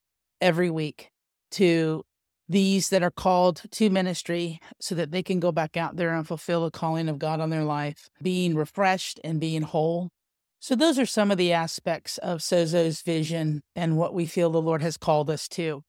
every 0.41 0.69
week 0.69 1.09
to 1.51 2.03
these 2.47 2.89
that 2.89 3.01
are 3.03 3.11
called 3.11 3.63
to 3.71 3.89
ministry 3.89 4.59
so 4.79 4.93
that 4.95 5.11
they 5.11 5.23
can 5.23 5.39
go 5.39 5.51
back 5.51 5.77
out 5.77 5.95
there 5.95 6.13
and 6.13 6.27
fulfill 6.27 6.63
the 6.63 6.71
calling 6.71 7.09
of 7.09 7.17
God 7.17 7.39
on 7.39 7.49
their 7.49 7.63
life, 7.63 8.09
being 8.21 8.55
refreshed 8.55 9.19
and 9.23 9.39
being 9.39 9.61
whole. 9.61 10.09
So, 10.65 10.73
those 10.73 10.97
are 10.97 11.05
some 11.05 11.29
of 11.29 11.37
the 11.37 11.53
aspects 11.53 12.17
of 12.17 12.39
Sozo's 12.39 13.03
vision 13.03 13.61
and 13.75 13.97
what 13.97 14.15
we 14.15 14.25
feel 14.25 14.49
the 14.49 14.59
Lord 14.59 14.81
has 14.81 14.97
called 14.97 15.29
us 15.29 15.47
to. 15.49 15.83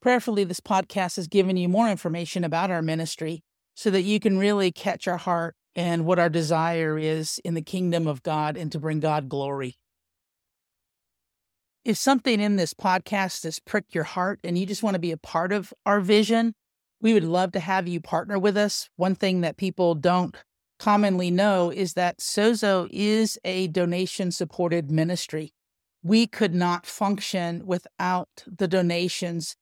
Prayerfully, 0.00 0.44
this 0.44 0.60
podcast 0.60 1.16
has 1.16 1.26
given 1.26 1.56
you 1.56 1.68
more 1.68 1.88
information 1.88 2.44
about 2.44 2.70
our 2.70 2.80
ministry 2.80 3.42
so 3.74 3.90
that 3.90 4.02
you 4.02 4.20
can 4.20 4.38
really 4.38 4.70
catch 4.70 5.08
our 5.08 5.16
heart 5.16 5.56
and 5.74 6.06
what 6.06 6.20
our 6.20 6.28
desire 6.28 6.96
is 6.96 7.40
in 7.44 7.54
the 7.54 7.60
kingdom 7.60 8.06
of 8.06 8.22
God 8.22 8.56
and 8.56 8.70
to 8.70 8.78
bring 8.78 9.00
God 9.00 9.28
glory. 9.28 9.80
If 11.84 11.96
something 11.96 12.38
in 12.38 12.54
this 12.54 12.72
podcast 12.72 13.42
has 13.42 13.58
pricked 13.58 13.96
your 13.96 14.04
heart 14.04 14.38
and 14.44 14.56
you 14.56 14.64
just 14.64 14.84
want 14.84 14.94
to 14.94 15.00
be 15.00 15.10
a 15.10 15.16
part 15.16 15.50
of 15.50 15.74
our 15.84 15.98
vision, 15.98 16.54
we 17.00 17.14
would 17.14 17.24
love 17.24 17.50
to 17.50 17.58
have 17.58 17.88
you 17.88 18.00
partner 18.00 18.38
with 18.38 18.56
us. 18.56 18.90
One 18.94 19.16
thing 19.16 19.40
that 19.40 19.56
people 19.56 19.96
don't 19.96 20.36
commonly 20.80 21.30
know 21.30 21.70
is 21.70 21.92
that 21.92 22.18
Sozo 22.18 22.88
is 22.90 23.38
a 23.44 23.68
donation 23.68 24.32
supported 24.32 24.90
ministry. 24.90 25.52
We 26.02 26.26
could 26.26 26.54
not 26.54 26.86
function 26.86 27.66
without 27.66 28.44
the 28.46 28.66
donations 28.66 29.56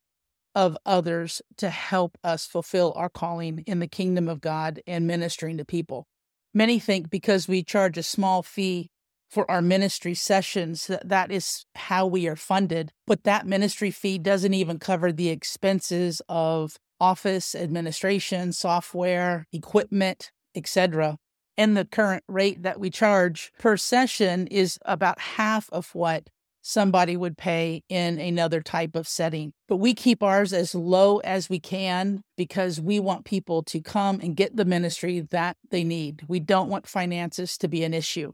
of 0.55 0.79
others 0.87 1.43
to 1.57 1.71
help 1.71 2.17
us 2.23 2.47
fulfill 2.47 2.93
our 2.97 3.09
calling 3.09 3.65
in 3.67 3.81
the 3.81 3.89
kingdom 3.89 4.29
of 4.29 4.41
God 4.41 4.81
and 4.87 5.09
ministering 5.09 5.59
to 5.59 5.65
people. 5.65 6.07
Many 6.55 6.79
think 6.79 7.11
because 7.11 7.49
we 7.49 7.65
charge 7.65 7.99
a 7.99 8.03
small 8.05 8.45
fee 8.45 8.91
for 9.29 9.51
our 9.51 9.61
ministry 9.61 10.15
sessions 10.15 10.87
that 10.87 11.09
that 11.09 11.33
is 11.33 11.67
how 11.75 12.07
we 12.07 12.29
are 12.29 12.37
funded, 12.37 12.93
but 13.09 13.25
that 13.25 13.47
ministry 13.47 13.91
fee 13.91 14.19
doesn't 14.19 14.55
even 14.55 14.79
cover 14.79 15.11
the 15.11 15.31
expenses 15.31 16.23
of 16.29 16.77
office 17.01 17.55
administration, 17.57 18.53
software, 18.53 19.47
equipment, 19.53 20.31
etc. 20.55 21.17
And 21.57 21.77
the 21.77 21.85
current 21.85 22.25
rate 22.29 22.63
that 22.63 22.79
we 22.79 22.91
charge 22.91 23.53
per 23.59 23.77
session 23.77 24.47
is 24.47 24.79
about 24.85 25.19
half 25.19 25.69
of 25.71 25.95
what 25.95 26.29
somebody 26.63 27.17
would 27.17 27.39
pay 27.39 27.83
in 27.89 28.19
another 28.19 28.61
type 28.61 28.95
of 28.95 29.09
setting. 29.09 29.53
But 29.69 29.77
we 29.77 29.95
keep 29.95 30.23
ours 30.23 30.53
as 30.53 30.75
low 30.75 31.19
as 31.19 31.49
we 31.49 31.59
can 31.59 32.23
because 32.37 32.81
we 32.81 33.01
want 33.01 33.25
people 33.25 33.63
to 33.65 33.81
come 33.81 34.21
and 34.21 34.37
get 34.37 34.57
the 34.57 34.65
ministry 34.65 35.21
that 35.31 35.57
they 35.71 35.83
need. 35.83 36.25
We 36.29 36.41
don't 36.41 36.69
want 36.69 36.87
finances 36.87 37.57
to 37.59 37.69
be 37.69 37.85
an 37.85 37.95
issue. 37.95 38.33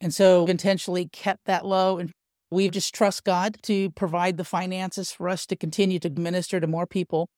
And 0.00 0.14
so 0.14 0.46
intentionally 0.46 1.08
kept 1.12 1.44
that 1.44 1.66
low 1.66 1.98
and 1.98 2.10
we 2.50 2.70
just 2.70 2.94
trust 2.94 3.24
God 3.24 3.56
to 3.64 3.90
provide 3.90 4.38
the 4.38 4.44
finances 4.44 5.12
for 5.12 5.28
us 5.28 5.44
to 5.46 5.56
continue 5.56 5.98
to 5.98 6.10
minister 6.10 6.60
to 6.60 6.66
more 6.66 6.86
people. 6.86 7.28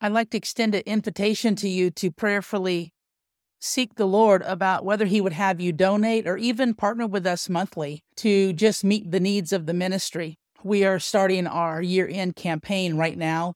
I'd 0.00 0.12
like 0.12 0.30
to 0.30 0.36
extend 0.36 0.74
an 0.74 0.82
invitation 0.86 1.56
to 1.56 1.68
you 1.68 1.90
to 1.92 2.10
prayerfully 2.10 2.92
seek 3.60 3.96
the 3.96 4.06
Lord 4.06 4.42
about 4.42 4.84
whether 4.84 5.06
He 5.06 5.20
would 5.20 5.32
have 5.32 5.60
you 5.60 5.72
donate 5.72 6.26
or 6.26 6.36
even 6.36 6.74
partner 6.74 7.06
with 7.06 7.26
us 7.26 7.48
monthly 7.48 8.04
to 8.16 8.52
just 8.52 8.84
meet 8.84 9.10
the 9.10 9.18
needs 9.18 9.52
of 9.52 9.66
the 9.66 9.74
ministry. 9.74 10.38
We 10.62 10.84
are 10.84 11.00
starting 11.00 11.46
our 11.46 11.82
year 11.82 12.08
end 12.08 12.36
campaign 12.36 12.96
right 12.96 13.18
now. 13.18 13.54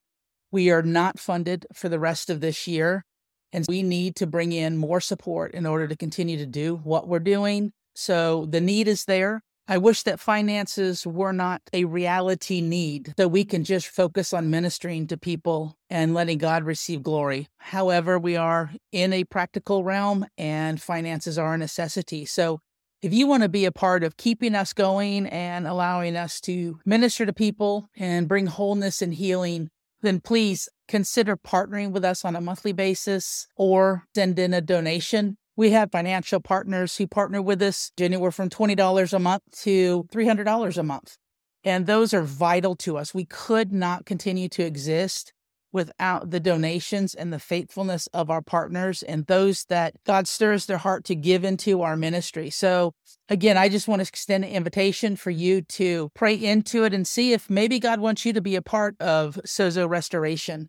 We 0.51 0.71
are 0.71 0.83
not 0.83 1.19
funded 1.19 1.67
for 1.73 1.89
the 1.89 2.01
rest 2.01 2.29
of 2.29 2.41
this 2.41 2.67
year. 2.67 3.05
And 3.53 3.65
we 3.69 3.83
need 3.83 4.17
to 4.17 4.27
bring 4.27 4.53
in 4.53 4.79
more 4.79 5.01
support 5.01 5.53
in 5.53 5.67
order 5.67 5.87
to 5.87 5.97
continue 5.97 6.39
to 6.39 6.47
do 6.47 6.77
what 6.85 7.07
we're 7.07 7.19
doing. 7.19 7.73
So 7.95 8.47
the 8.47 8.63
need 8.63 8.89
is 8.89 9.05
there. 9.05 9.43
I 9.69 9.79
wish 9.79 10.03
that 10.03 10.21
finances 10.21 11.07
were 11.07 11.33
not 11.33 11.63
a 11.73 11.85
reality 11.85 12.61
need, 12.61 13.15
that 13.17 13.29
we 13.29 13.45
can 13.45 13.63
just 13.63 13.87
focus 13.87 14.33
on 14.33 14.51
ministering 14.51 15.07
to 15.07 15.17
people 15.17 15.77
and 15.89 16.15
letting 16.15 16.39
God 16.39 16.65
receive 16.65 17.03
glory. 17.03 17.49
However, 17.59 18.19
we 18.19 18.37
are 18.37 18.73
in 18.91 19.13
a 19.13 19.25
practical 19.25 19.85
realm 19.85 20.27
and 20.37 20.83
finances 20.83 21.39
are 21.39 21.55
a 21.55 21.59
necessity. 21.59 22.25
So 22.25 22.61
if 23.03 23.13
you 23.13 23.27
want 23.27 23.45
to 23.45 23.49
be 23.49 23.65
a 23.65 23.73
part 23.73 24.05
of 24.05 24.17
keeping 24.17 24.55
us 24.55 24.73
going 24.73 25.27
and 25.27 25.67
allowing 25.67 26.17
us 26.17 26.41
to 26.43 26.81
minister 26.85 27.25
to 27.25 27.33
people 27.33 27.89
and 27.97 28.29
bring 28.29 28.47
wholeness 28.47 29.01
and 29.01 29.15
healing, 29.15 29.71
then 30.03 30.21
please 30.21 30.69
consider 30.89 31.37
partnering 31.37 31.93
with 31.93 32.05
us 32.05 32.25
on 32.25 32.37
a 32.37 32.41
monthly 32.41 32.73
basis 32.73 33.47
or 33.57 34.05
send 34.15 34.39
in 34.39 34.53
a 34.53 34.61
donation. 34.61 35.37
We 35.57 35.71
have 35.71 35.93
financial 35.93 36.41
partners 36.41 36.97
who 36.97 37.07
partner 37.07 37.43
with 37.43 37.61
us 37.63 37.93
anywhere 37.99 38.31
from 38.31 38.49
$20 38.49 39.13
a 39.13 39.19
month 39.19 39.43
to 39.63 40.05
$300 40.05 40.79
a 40.79 40.83
month. 40.83 41.17
And 41.65 41.87
those 41.87 42.15
are 42.15 42.23
vital 42.23 42.75
to 42.77 42.97
us. 42.97 43.15
We 43.15 43.25
could 43.25 43.73
not 43.73 44.07
continue 44.07 44.49
to 44.51 44.65
exist 44.65 45.33
without 45.73 46.31
the 46.31 46.41
donations 46.41 47.15
and 47.15 47.33
the 47.33 47.39
faithfulness 47.39 48.07
of 48.09 48.31
our 48.31 48.43
partners 48.43 49.03
and 49.03 49.27
those 49.27 49.65
that 49.65 49.95
God 50.05 50.29
stirs 50.29 50.67
their 50.67 50.79
heart 50.79 51.05
to 51.05 51.15
give 51.15 51.45
into 51.45 51.81
our 51.81 51.97
ministry. 51.97 52.51
So, 52.51 52.93
again, 53.29 53.57
I 53.57 53.69
just 53.69 53.89
want 53.89 54.01
to 54.01 54.09
extend 54.09 54.45
an 54.45 54.51
invitation 54.51 55.17
for 55.17 55.31
you 55.31 55.63
to 55.63 56.11
pray 56.15 56.35
into 56.35 56.85
it 56.85 56.93
and 56.93 57.07
see 57.07 57.33
if 57.33 57.49
maybe 57.49 57.81
God 57.81 58.01
wants 58.01 58.25
you 58.27 58.33
to 58.35 58.43
be 58.43 58.55
a 58.55 58.63
part 58.63 59.01
of 59.01 59.41
Sozo 59.47 59.89
Restoration. 59.89 60.69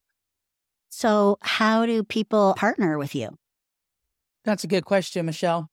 So, 0.89 1.38
how 1.41 1.86
do 1.86 2.04
people 2.04 2.54
partner 2.56 2.98
with 2.98 3.13
you? 3.13 3.38
That's 4.45 4.63
a 4.63 4.67
good 4.67 4.86
question, 4.86 5.25
Michelle. 5.25 5.69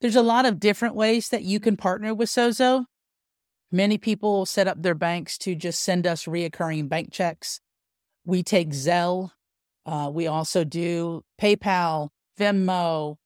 There's 0.00 0.16
a 0.16 0.22
lot 0.22 0.46
of 0.46 0.60
different 0.60 0.94
ways 0.94 1.28
that 1.28 1.42
you 1.42 1.60
can 1.60 1.76
partner 1.76 2.14
with 2.14 2.28
Sozo. 2.28 2.84
Many 3.70 3.98
people 3.98 4.46
set 4.46 4.68
up 4.68 4.82
their 4.82 4.94
banks 4.94 5.38
to 5.38 5.54
just 5.54 5.80
send 5.80 6.06
us 6.06 6.24
reoccurring 6.24 6.88
bank 6.88 7.12
checks. 7.12 7.60
We 8.24 8.42
take 8.42 8.70
Zelle. 8.70 9.30
Uh, 9.86 10.10
we 10.12 10.26
also 10.26 10.64
do 10.64 11.22
PayPal, 11.40 12.08
Venmo. 12.38 13.16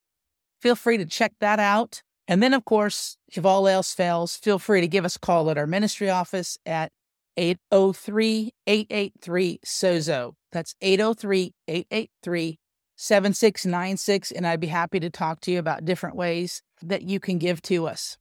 Feel 0.62 0.76
free 0.76 0.96
to 0.96 1.04
check 1.04 1.34
that 1.40 1.58
out. 1.58 2.02
And 2.26 2.42
then, 2.42 2.54
of 2.54 2.64
course, 2.64 3.18
if 3.28 3.44
all 3.44 3.68
else 3.68 3.92
fails, 3.92 4.36
feel 4.36 4.58
free 4.58 4.80
to 4.80 4.88
give 4.88 5.04
us 5.04 5.16
a 5.16 5.20
call 5.20 5.50
at 5.50 5.58
our 5.58 5.66
ministry 5.66 6.08
office 6.08 6.56
at 6.64 6.90
803 7.36 8.54
883 8.66 9.60
SOZO. 9.64 10.34
That's 10.52 10.74
803 10.80 11.52
883 11.68 12.58
7696. 12.96 14.30
And 14.30 14.46
I'd 14.46 14.60
be 14.60 14.68
happy 14.68 15.00
to 15.00 15.10
talk 15.10 15.40
to 15.40 15.50
you 15.50 15.58
about 15.58 15.84
different 15.84 16.16
ways 16.16 16.62
that 16.80 17.02
you 17.02 17.20
can 17.20 17.38
give 17.38 17.60
to 17.62 17.86
us. 17.86 18.16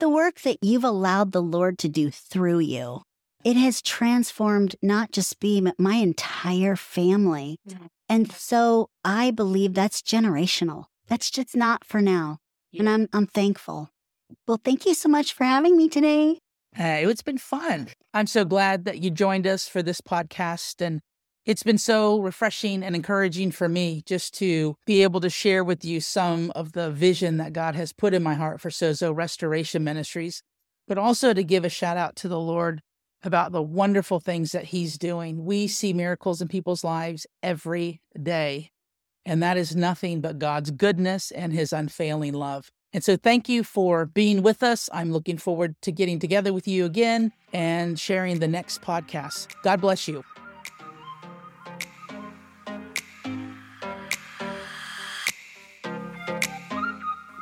The 0.00 0.08
work 0.08 0.40
that 0.40 0.56
you've 0.60 0.82
allowed 0.82 1.30
the 1.30 1.42
Lord 1.42 1.78
to 1.80 1.88
do 1.88 2.10
through 2.10 2.60
you 2.60 3.02
it 3.44 3.56
has 3.56 3.82
transformed 3.82 4.76
not 4.82 5.12
just 5.12 5.42
me, 5.42 5.60
but 5.60 5.78
my 5.78 5.94
entire 5.94 6.76
family. 6.76 7.58
Mm-hmm. 7.68 7.86
And 8.08 8.30
so 8.32 8.90
I 9.04 9.30
believe 9.30 9.74
that's 9.74 10.02
generational. 10.02 10.84
That's 11.08 11.30
just 11.30 11.56
not 11.56 11.84
for 11.84 12.00
now. 12.00 12.38
Yeah. 12.70 12.80
And 12.80 12.88
I'm 12.88 13.08
I'm 13.12 13.26
thankful. 13.26 13.90
Well, 14.46 14.60
thank 14.62 14.86
you 14.86 14.94
so 14.94 15.08
much 15.08 15.32
for 15.32 15.44
having 15.44 15.76
me 15.76 15.88
today. 15.88 16.38
Hey, 16.74 17.04
it's 17.04 17.22
been 17.22 17.38
fun. 17.38 17.88
I'm 18.14 18.26
so 18.26 18.44
glad 18.44 18.86
that 18.86 19.02
you 19.02 19.10
joined 19.10 19.46
us 19.46 19.68
for 19.68 19.82
this 19.82 20.00
podcast. 20.00 20.80
And 20.80 21.00
it's 21.44 21.62
been 21.62 21.78
so 21.78 22.20
refreshing 22.20 22.82
and 22.82 22.96
encouraging 22.96 23.50
for 23.50 23.68
me 23.68 24.02
just 24.06 24.32
to 24.34 24.76
be 24.86 25.02
able 25.02 25.20
to 25.20 25.28
share 25.28 25.62
with 25.64 25.84
you 25.84 26.00
some 26.00 26.50
of 26.54 26.72
the 26.72 26.90
vision 26.90 27.36
that 27.38 27.52
God 27.52 27.74
has 27.74 27.92
put 27.92 28.14
in 28.14 28.22
my 28.22 28.34
heart 28.34 28.60
for 28.60 28.70
Sozo 28.70 29.14
Restoration 29.14 29.84
Ministries, 29.84 30.42
but 30.88 30.96
also 30.96 31.34
to 31.34 31.44
give 31.44 31.64
a 31.64 31.68
shout 31.68 31.98
out 31.98 32.16
to 32.16 32.28
the 32.28 32.40
Lord 32.40 32.80
about 33.22 33.52
the 33.52 33.62
wonderful 33.62 34.20
things 34.20 34.52
that 34.52 34.64
he's 34.64 34.98
doing. 34.98 35.44
We 35.44 35.66
see 35.68 35.92
miracles 35.92 36.40
in 36.40 36.48
people's 36.48 36.84
lives 36.84 37.26
every 37.42 38.00
day. 38.20 38.70
And 39.24 39.42
that 39.42 39.56
is 39.56 39.76
nothing 39.76 40.20
but 40.20 40.38
God's 40.38 40.70
goodness 40.70 41.30
and 41.30 41.52
his 41.52 41.72
unfailing 41.72 42.34
love. 42.34 42.70
And 42.92 43.02
so 43.02 43.16
thank 43.16 43.48
you 43.48 43.64
for 43.64 44.04
being 44.04 44.42
with 44.42 44.62
us. 44.62 44.90
I'm 44.92 45.12
looking 45.12 45.38
forward 45.38 45.76
to 45.82 45.92
getting 45.92 46.18
together 46.18 46.52
with 46.52 46.68
you 46.68 46.84
again 46.84 47.32
and 47.52 47.98
sharing 47.98 48.40
the 48.40 48.48
next 48.48 48.82
podcast. 48.82 49.48
God 49.62 49.80
bless 49.80 50.08
you. 50.08 50.24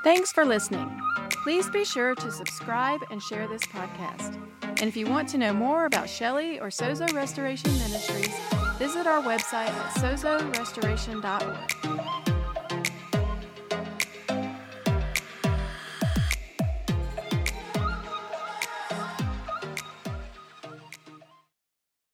Thanks 0.05 0.33
for 0.33 0.45
listening. 0.45 0.89
Please 1.43 1.69
be 1.71 1.85
sure 1.85 2.15
to 2.15 2.31
subscribe 2.31 3.01
and 3.11 3.23
share 3.23 3.49
this 3.49 3.63
podcast. 3.63 4.60
And 4.81 4.89
if 4.89 4.97
you 4.97 5.07
want 5.07 5.29
to 5.31 5.39
know 5.39 5.53
more 5.53 5.85
about 5.85 6.09
Shelly 6.09 6.59
or 6.59 6.69
Sozo 6.69 7.13
Restoration 7.13 7.71
Ministries, 7.75 8.35
visit 8.79 9.07
our 9.07 9.23
website 9.23 9.69
at 9.69 9.91
sozorestoration.org. 9.97 11.90